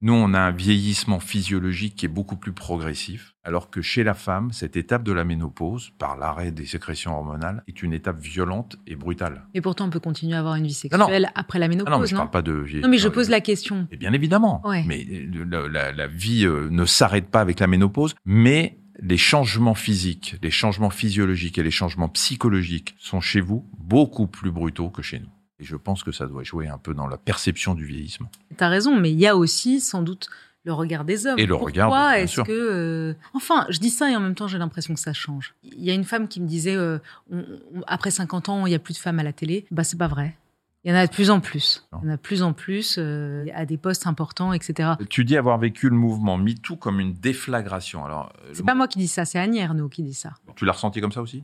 Nous, 0.01 0.13
on 0.13 0.33
a 0.33 0.39
un 0.39 0.51
vieillissement 0.51 1.19
physiologique 1.19 1.95
qui 1.95 2.05
est 2.05 2.09
beaucoup 2.09 2.35
plus 2.35 2.51
progressif, 2.51 3.33
alors 3.43 3.69
que 3.69 3.81
chez 3.81 4.03
la 4.03 4.13
femme, 4.13 4.51
cette 4.51 4.75
étape 4.75 5.03
de 5.03 5.13
la 5.13 5.23
ménopause, 5.23 5.91
par 5.97 6.17
l'arrêt 6.17 6.51
des 6.51 6.65
sécrétions 6.65 7.15
hormonales, 7.15 7.63
est 7.67 7.81
une 7.81 7.93
étape 7.93 8.19
violente 8.19 8.75
et 8.87 8.95
brutale. 8.95 9.45
Et 9.53 9.61
pourtant, 9.61 9.85
on 9.85 9.89
peut 9.89 10.01
continuer 10.01 10.35
à 10.35 10.39
avoir 10.39 10.55
une 10.55 10.67
vie 10.67 10.77
Non, 10.91 10.97
non. 10.97 11.05
sexuelle 11.05 11.31
après 11.33 11.59
la 11.59 11.65
Ah 11.65 11.69
ménopause, 11.69 11.91
non, 11.93 11.99
mais 12.01 12.07
je 12.07 12.15
parle 12.15 12.29
pas 12.29 12.41
de 12.41 12.51
vieillissement. 12.51 12.87
Non, 12.87 12.91
mais 12.91 12.97
je 12.97 13.07
pose 13.07 13.29
la 13.29 13.39
question. 13.41 13.87
Et 13.89 13.97
bien 13.97 14.11
évidemment. 14.13 14.61
Ouais. 14.67 14.83
Mais 14.85 15.05
euh, 15.09 15.45
la, 15.49 15.67
la- 15.69 15.91
la 15.93 16.07
vie 16.07 16.45
euh, 16.45 16.67
ne 16.69 16.85
s'arrête 16.85 17.29
pas 17.31 17.39
avec 17.41 17.59
la 17.61 17.67
ménopause, 17.67 18.15
mais 18.25 18.79
les 18.99 19.17
changements 19.17 19.75
physiques, 19.75 20.35
les 20.41 20.51
changements 20.51 20.89
physiologiques 20.89 21.57
et 21.57 21.63
les 21.63 21.71
changements 21.71 22.09
psychologiques 22.09 22.95
sont 22.97 23.21
chez 23.21 23.41
vous 23.41 23.69
beaucoup 23.77 24.27
plus 24.27 24.51
brutaux 24.51 24.89
que 24.89 25.01
chez 25.01 25.19
nous. 25.19 25.29
Et 25.59 25.63
je 25.63 25.75
pense 25.75 26.03
que 26.03 26.11
ça 26.11 26.27
doit 26.27 26.43
jouer 26.43 26.67
un 26.67 26.77
peu 26.77 26.93
dans 26.93 27.07
la 27.07 27.17
perception 27.17 27.75
du 27.75 27.85
vieillissement. 27.85 28.29
T'as 28.57 28.67
raison, 28.67 28.99
mais 28.99 29.11
il 29.11 29.19
y 29.19 29.27
a 29.27 29.35
aussi 29.37 29.79
sans 29.79 30.01
doute 30.01 30.27
le 30.65 30.73
regard 30.73 31.05
des 31.05 31.27
hommes. 31.27 31.37
Et 31.39 31.45
le 31.45 31.53
Pourquoi 31.53 31.67
regard, 31.67 31.89
bien 31.91 32.13
est-ce 32.15 32.33
sûr. 32.33 32.43
que... 32.45 32.51
euh, 32.51 33.13
Enfin, 33.33 33.65
je 33.69 33.79
dis 33.79 33.89
ça 33.91 34.11
et 34.11 34.15
en 34.15 34.19
même 34.19 34.35
temps, 34.35 34.47
j'ai 34.47 34.57
l'impression 34.57 34.93
que 34.93 34.99
ça 34.99 35.13
change. 35.13 35.53
Il 35.63 35.83
y 35.83 35.91
a 35.91 35.93
une 35.93 36.03
femme 36.03 36.27
qui 36.27 36.41
me 36.41 36.47
disait, 36.47 36.75
euh, 36.75 36.97
on- 37.31 37.45
on- 37.75 37.81
après 37.87 38.11
50 38.11 38.49
ans, 38.49 38.65
il 38.65 38.69
n'y 38.71 38.75
a 38.75 38.79
plus 38.79 38.93
de 38.95 38.97
femmes 38.99 39.19
à 39.19 39.23
la 39.23 39.31
télé. 39.31 39.65
Bah, 39.71 39.83
c'est 39.83 39.97
pas 39.97 40.07
vrai. 40.07 40.35
Il 40.83 40.89
y 40.89 40.91
en 40.93 40.97
a 40.97 41.07
de 41.07 41.11
plus 41.11 41.29
en 41.31 41.39
plus. 41.39 41.87
Il 41.93 42.05
y 42.05 42.09
en 42.09 42.13
a 42.13 42.17
de 42.17 42.21
plus 42.21 42.43
en 42.43 42.53
plus 42.53 42.97
euh, 42.99 43.45
à 43.55 43.65
des 43.65 43.77
postes 43.77 44.05
importants, 44.07 44.53
etc. 44.53 44.89
Tu 45.09 45.23
dis 45.25 45.35
avoir 45.37 45.57
vécu 45.57 45.89
le 45.89 45.95
mouvement 45.95 46.37
MeToo 46.37 46.75
comme 46.75 46.99
une 46.99 47.13
déflagration. 47.13 48.05
Alors, 48.05 48.31
C'est 48.53 48.63
pas 48.65 48.75
moi 48.75 48.87
qui 48.87 48.99
dis 48.99 49.07
ça, 49.07 49.25
c'est 49.25 49.39
Annie 49.39 49.59
Ernaux 49.59 49.89
qui 49.89 50.03
dit 50.03 50.13
ça. 50.13 50.33
tu 50.55 50.65
l'as 50.65 50.73
ressenti 50.73 50.99
comme 51.01 51.11
ça 51.11 51.21
aussi? 51.21 51.43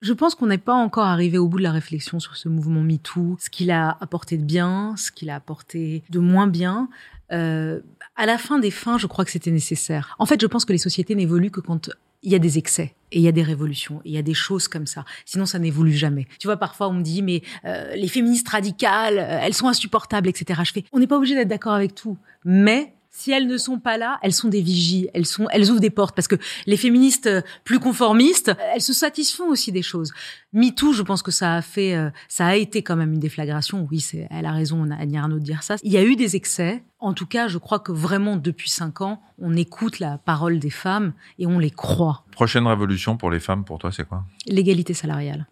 Je 0.00 0.14
pense 0.14 0.34
qu'on 0.34 0.46
n'est 0.46 0.58
pas 0.58 0.74
encore 0.74 1.04
arrivé 1.04 1.36
au 1.36 1.46
bout 1.46 1.58
de 1.58 1.62
la 1.62 1.72
réflexion 1.72 2.20
sur 2.20 2.36
ce 2.36 2.48
mouvement 2.48 2.80
MeToo, 2.80 3.36
ce 3.38 3.50
qu'il 3.50 3.70
a 3.70 3.98
apporté 4.00 4.38
de 4.38 4.44
bien, 4.44 4.94
ce 4.96 5.12
qu'il 5.12 5.28
a 5.28 5.34
apporté 5.34 6.02
de 6.08 6.18
moins 6.18 6.46
bien. 6.46 6.88
Euh, 7.32 7.80
à 8.16 8.24
la 8.24 8.38
fin 8.38 8.58
des 8.58 8.70
fins, 8.70 8.96
je 8.96 9.06
crois 9.06 9.26
que 9.26 9.30
c'était 9.30 9.50
nécessaire. 9.50 10.16
En 10.18 10.24
fait, 10.24 10.40
je 10.40 10.46
pense 10.46 10.64
que 10.64 10.72
les 10.72 10.78
sociétés 10.78 11.14
n'évoluent 11.14 11.50
que 11.50 11.60
quand 11.60 11.90
il 12.22 12.32
y 12.32 12.34
a 12.34 12.38
des 12.38 12.56
excès 12.56 12.94
et 13.12 13.18
il 13.18 13.22
y 13.22 13.28
a 13.28 13.32
des 13.32 13.42
révolutions, 13.42 14.00
il 14.04 14.12
y 14.12 14.18
a 14.18 14.22
des 14.22 14.34
choses 14.34 14.68
comme 14.68 14.86
ça. 14.86 15.04
Sinon, 15.26 15.44
ça 15.44 15.58
n'évolue 15.58 15.92
jamais. 15.92 16.26
Tu 16.38 16.46
vois, 16.46 16.56
parfois 16.56 16.88
on 16.88 16.94
me 16.94 17.02
dit, 17.02 17.22
mais 17.22 17.42
euh, 17.66 17.94
les 17.94 18.08
féministes 18.08 18.48
radicales, 18.48 19.18
euh, 19.18 19.38
elles 19.42 19.54
sont 19.54 19.68
insupportables, 19.68 20.28
etc. 20.28 20.60
Je 20.64 20.72
fais, 20.72 20.84
on 20.92 20.98
n'est 20.98 21.06
pas 21.06 21.16
obligé 21.16 21.34
d'être 21.34 21.48
d'accord 21.48 21.74
avec 21.74 21.94
tout, 21.94 22.16
mais 22.44 22.94
si 23.10 23.32
elles 23.32 23.46
ne 23.46 23.58
sont 23.58 23.78
pas 23.78 23.98
là, 23.98 24.18
elles 24.22 24.32
sont 24.32 24.48
des 24.48 24.62
vigies, 24.62 25.08
elles 25.14 25.26
sont, 25.26 25.46
elles 25.50 25.70
ouvrent 25.70 25.80
des 25.80 25.90
portes 25.90 26.14
parce 26.14 26.28
que 26.28 26.36
les 26.66 26.76
féministes 26.76 27.26
euh, 27.26 27.42
plus 27.64 27.80
conformistes, 27.80 28.52
elles 28.72 28.80
se 28.80 28.92
satisfont 28.92 29.48
aussi 29.48 29.72
des 29.72 29.82
choses. 29.82 30.12
MeToo, 30.52 30.92
je 30.92 31.02
pense 31.02 31.22
que 31.22 31.30
ça 31.30 31.56
a 31.56 31.62
fait, 31.62 31.96
euh, 31.96 32.10
ça 32.28 32.46
a 32.46 32.54
été 32.54 32.82
quand 32.82 32.96
même 32.96 33.12
une 33.12 33.20
déflagration. 33.20 33.86
Oui, 33.90 34.00
c'est, 34.00 34.28
elle 34.30 34.46
a 34.46 34.52
raison, 34.52 34.86
on 34.86 34.90
a 34.90 34.96
Annie 34.96 35.18
Arnaud 35.18 35.38
de 35.38 35.44
dire 35.44 35.62
ça. 35.62 35.76
Il 35.82 35.92
y 35.92 35.96
a 35.96 36.04
eu 36.04 36.16
des 36.16 36.36
excès. 36.36 36.84
En 37.00 37.14
tout 37.14 37.26
cas, 37.26 37.48
je 37.48 37.58
crois 37.58 37.80
que 37.80 37.92
vraiment 37.92 38.36
depuis 38.36 38.70
cinq 38.70 39.00
ans, 39.00 39.20
on 39.38 39.56
écoute 39.56 39.98
la 39.98 40.18
parole 40.18 40.58
des 40.58 40.70
femmes 40.70 41.12
et 41.38 41.46
on 41.46 41.58
les 41.58 41.70
croit. 41.70 42.24
Prochaine 42.30 42.66
révolution 42.66 43.16
pour 43.16 43.30
les 43.30 43.40
femmes, 43.40 43.64
pour 43.64 43.78
toi, 43.78 43.90
c'est 43.90 44.06
quoi? 44.06 44.24
L'égalité 44.46 44.94
salariale. 44.94 45.46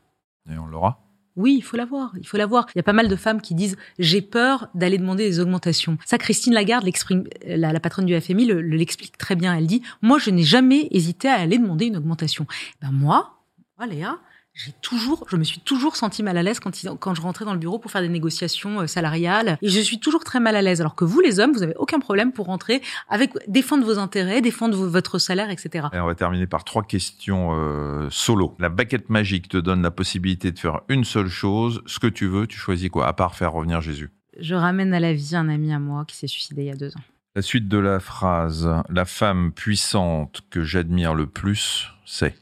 Et 0.51 0.59
on 0.59 0.67
l'aura? 0.67 1.08
Oui, 1.39 1.55
il 1.57 1.63
faut 1.63 1.77
l'avoir. 1.77 2.13
Il 2.19 2.27
faut 2.27 2.37
l'avoir. 2.37 2.67
Il 2.75 2.79
y 2.79 2.81
a 2.81 2.83
pas 2.83 2.93
mal 2.93 3.09
de 3.09 3.17
femmes 3.17 3.41
qui 3.41 3.55
disent 3.55 3.77
j'ai 3.99 4.21
peur 4.21 4.69
d'aller 4.75 4.99
demander 4.99 5.25
des 5.25 5.39
augmentations. 5.39 5.97
Ça, 6.05 6.19
Christine 6.19 6.53
Lagarde, 6.53 6.85
l'exprime, 6.85 7.25
la, 7.47 7.73
la, 7.73 7.81
patronne 7.81 8.07
du 8.07 8.21
FMI, 8.21 8.47
le, 8.47 8.61
l'explique 8.61 9.17
très 9.17 9.37
bien. 9.37 9.55
Elle 9.55 9.69
dit 9.69 9.83
moi, 10.03 10.19
je 10.19 10.31
n'ai 10.31 10.43
jamais 10.43 10.89
hésité 10.91 11.29
à 11.29 11.35
aller 11.35 11.59
demander 11.59 11.87
une 11.87 11.97
augmentation. 11.97 12.47
Ben 12.83 12.91
moi, 12.91 13.39
voilà, 13.77 13.95
Léa, 13.95 14.19
j'ai 14.59 14.73
toujours, 14.83 15.25
je 15.31 15.37
me 15.37 15.45
suis 15.45 15.61
toujours 15.61 15.95
senti 15.95 16.25
mal 16.25 16.37
à 16.37 16.43
l'aise 16.43 16.59
quand, 16.59 16.73
quand 16.99 17.15
je 17.15 17.23
rentrais 17.23 17.45
dans 17.45 17.53
le 17.53 17.61
bureau 17.61 17.79
pour 17.79 17.93
faire 17.93 18.03
des 18.03 18.09
négociations 18.09 18.81
euh, 18.81 18.87
salariales. 18.89 19.57
Et 19.63 19.69
je 19.69 19.79
suis 19.79 20.01
toujours 20.01 20.25
très 20.25 20.41
mal 20.41 20.57
à 20.57 20.63
l'aise. 20.63 20.81
Alors 20.81 20.97
que 20.97 21.05
vous, 21.05 21.21
les 21.21 21.39
hommes, 21.39 21.53
vous 21.53 21.63
avez 21.63 21.77
aucun 21.77 22.01
problème 22.01 22.33
pour 22.33 22.47
rentrer 22.47 22.83
avec 23.09 23.31
défendre 23.47 23.85
vos 23.85 24.01
intérêts, 24.01 24.41
défendre 24.41 24.77
votre 24.77 25.21
salaire, 25.21 25.51
etc. 25.51 25.87
Et 25.93 26.01
on 26.01 26.07
va 26.07 26.17
terminer 26.17 26.49
par 26.49 26.65
trois 26.65 26.83
questions 26.83 27.51
euh, 27.53 28.09
solo. 28.11 28.57
La 28.59 28.69
baguette 28.69 29.11
magique 29.11 29.49
te 29.49 29.59
donne 29.59 29.81
la 29.81 29.93
possibilité 29.93 30.51
de 30.51 30.59
faire 30.59 30.81
une 30.89 31.05
seule 31.05 31.29
chose. 31.29 31.81
Ce 31.87 32.01
que 32.01 32.09
tu 32.09 32.27
veux, 32.27 32.49
tu 32.49 32.59
choisis 32.59 32.89
quoi 32.89 33.07
À 33.07 33.13
part 33.13 33.37
faire 33.37 33.53
revenir 33.53 33.81
Jésus? 33.81 34.11
Je 34.41 34.57
ramène 34.57 34.93
à 34.93 34.99
la 34.99 35.13
vie 35.13 35.37
un 35.37 35.49
ami 35.49 35.73
à 35.73 35.79
moi 35.79 36.05
qui 36.05 36.17
s'est 36.17 36.27
suicidé 36.27 36.63
il 36.63 36.67
y 36.67 36.73
a 36.73 36.77
deux 36.77 36.97
ans. 36.97 37.03
La 37.37 37.43
suite 37.43 37.69
de 37.69 37.79
la 37.79 38.01
phrase. 38.01 38.69
La 38.89 39.05
femme 39.05 39.53
puissante 39.53 40.41
que 40.51 40.65
j'admire 40.65 41.15
le 41.15 41.29
plus, 41.29 41.93
c'est? 42.05 42.35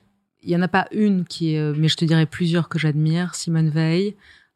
Il 0.46 0.50
n'y 0.50 0.56
en 0.56 0.62
a 0.62 0.68
pas 0.68 0.86
une 0.92 1.24
qui 1.24 1.54
est, 1.54 1.58
euh, 1.58 1.74
mais 1.76 1.88
je 1.88 1.96
te 1.96 2.04
dirais 2.04 2.26
plusieurs 2.26 2.68
que 2.68 2.78
j'admire. 2.78 3.34
Simone 3.34 3.68
Veil, 3.68 4.14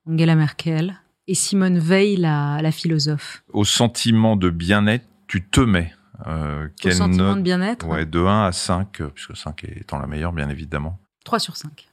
Angela 0.08 0.34
Merkel 0.36 0.94
et 1.26 1.34
Simone 1.34 1.78
Veil, 1.78 2.16
la, 2.16 2.60
la 2.62 2.72
philosophe. 2.72 3.42
Au 3.52 3.64
sentiment 3.64 4.36
de 4.36 4.50
bien-être, 4.50 5.04
tu 5.26 5.42
te 5.44 5.60
mets. 5.60 5.92
Euh, 6.26 6.68
Au 6.84 6.90
sentiment 6.90 7.34
de 7.36 7.40
bien-être 7.40 7.86
Ouais, 7.86 8.06
de 8.06 8.20
1 8.20 8.44
à 8.46 8.52
5, 8.52 9.00
euh, 9.00 9.08
puisque 9.08 9.36
5 9.36 9.64
étant 9.64 9.98
la 9.98 10.06
meilleure, 10.06 10.32
bien 10.32 10.48
évidemment. 10.48 10.98
3 11.24 11.38
sur 11.38 11.56
5. 11.56 11.88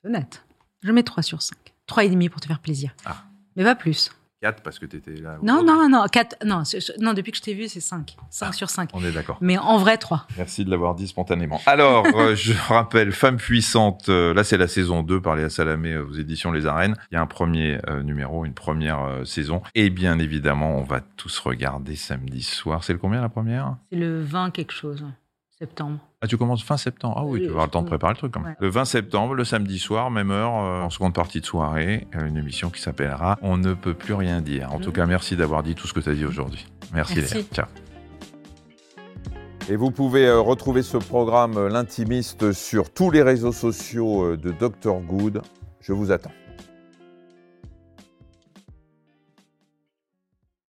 C'est 0.00 0.08
honnête. 0.08 0.44
Je 0.82 0.92
mets 0.92 1.02
3 1.02 1.22
sur 1.22 1.42
5. 1.42 1.56
3,5 1.88 2.28
pour 2.30 2.40
te 2.40 2.46
faire 2.46 2.60
plaisir. 2.60 2.94
Ah. 3.04 3.24
Mais 3.56 3.64
pas 3.64 3.74
plus. 3.74 4.10
4 4.40 4.62
parce 4.62 4.78
que 4.78 4.86
tu 4.86 4.96
étais 4.96 5.14
là. 5.14 5.38
Non, 5.42 5.62
non, 5.62 5.88
non, 5.88 6.04
4, 6.10 6.44
non, 6.46 6.62
non, 7.00 7.12
depuis 7.12 7.30
que 7.32 7.36
je 7.36 7.42
t'ai 7.42 7.54
vu, 7.54 7.68
c'est 7.68 7.80
5. 7.80 8.16
5 8.30 8.46
ah, 8.48 8.52
sur 8.52 8.70
5. 8.70 8.90
On 8.94 9.04
est 9.04 9.12
d'accord. 9.12 9.36
Mais 9.40 9.58
en 9.58 9.76
vrai, 9.76 9.98
3. 9.98 10.26
Merci 10.38 10.64
de 10.64 10.70
l'avoir 10.70 10.94
dit 10.94 11.06
spontanément. 11.06 11.60
Alors, 11.66 12.06
euh, 12.14 12.34
je 12.34 12.54
rappelle, 12.68 13.12
Femme 13.12 13.36
puissante, 13.36 14.08
euh, 14.08 14.32
là 14.32 14.42
c'est 14.42 14.56
la 14.56 14.68
saison 14.68 15.02
2 15.02 15.20
par 15.20 15.36
Léa 15.36 15.50
Salamé 15.50 15.96
aux 15.98 16.12
éditions 16.12 16.52
Les 16.52 16.66
Arènes. 16.66 16.96
Il 17.10 17.16
y 17.16 17.18
a 17.18 17.20
un 17.20 17.26
premier 17.26 17.78
euh, 17.88 18.02
numéro, 18.02 18.46
une 18.46 18.54
première 18.54 19.20
saison. 19.24 19.62
Et 19.74 19.90
bien 19.90 20.18
évidemment, 20.18 20.76
on 20.76 20.84
va 20.84 21.00
tous 21.00 21.38
regarder 21.38 21.94
samedi 21.94 22.42
soir. 22.42 22.82
C'est 22.82 22.94
le 22.94 22.98
combien 22.98 23.20
la 23.20 23.28
première? 23.28 23.76
C'est 23.90 23.98
le 23.98 24.22
20 24.22 24.50
quelque 24.50 24.72
chose 24.72 25.04
septembre. 25.60 25.98
Ah, 26.22 26.26
tu 26.26 26.38
commences 26.38 26.64
fin 26.64 26.78
septembre 26.78 27.16
Ah 27.18 27.24
oui, 27.24 27.40
tu 27.40 27.46
vas 27.46 27.50
avoir 27.50 27.66
le 27.66 27.70
temps 27.70 27.82
de 27.82 27.86
préparer 27.86 28.14
le 28.14 28.16
truc 28.16 28.32
quand 28.32 28.40
même. 28.40 28.56
Le 28.58 28.68
20 28.68 28.86
septembre, 28.86 29.34
le 29.34 29.44
samedi 29.44 29.78
soir, 29.78 30.10
même 30.10 30.30
heure, 30.30 30.54
euh, 30.56 30.82
en 30.82 30.88
seconde 30.88 31.12
partie 31.12 31.40
de 31.40 31.46
soirée, 31.46 32.06
euh, 32.14 32.26
une 32.26 32.38
émission 32.38 32.70
qui 32.70 32.80
s'appellera 32.80 33.38
On 33.42 33.58
ne 33.58 33.74
peut 33.74 33.92
plus 33.92 34.14
rien 34.14 34.40
dire. 34.40 34.72
En 34.72 34.80
tout 34.80 34.90
cas, 34.90 35.04
merci 35.04 35.36
d'avoir 35.36 35.62
dit 35.62 35.74
tout 35.74 35.86
ce 35.86 35.92
que 35.92 36.00
tu 36.00 36.08
as 36.08 36.14
dit 36.14 36.24
aujourd'hui. 36.24 36.66
Merci, 36.94 37.16
merci. 37.16 37.34
Léa. 37.34 37.44
Ciao. 37.52 37.66
Et 39.68 39.76
vous 39.76 39.90
pouvez 39.90 40.26
euh, 40.26 40.40
retrouver 40.40 40.82
ce 40.82 40.96
programme 40.96 41.68
L'Intimiste 41.68 42.52
sur 42.52 42.90
tous 42.90 43.10
les 43.10 43.22
réseaux 43.22 43.52
sociaux 43.52 44.36
de 44.36 44.52
Dr 44.52 45.00
Good. 45.00 45.42
Je 45.80 45.92
vous 45.92 46.10
attends. 46.10 46.32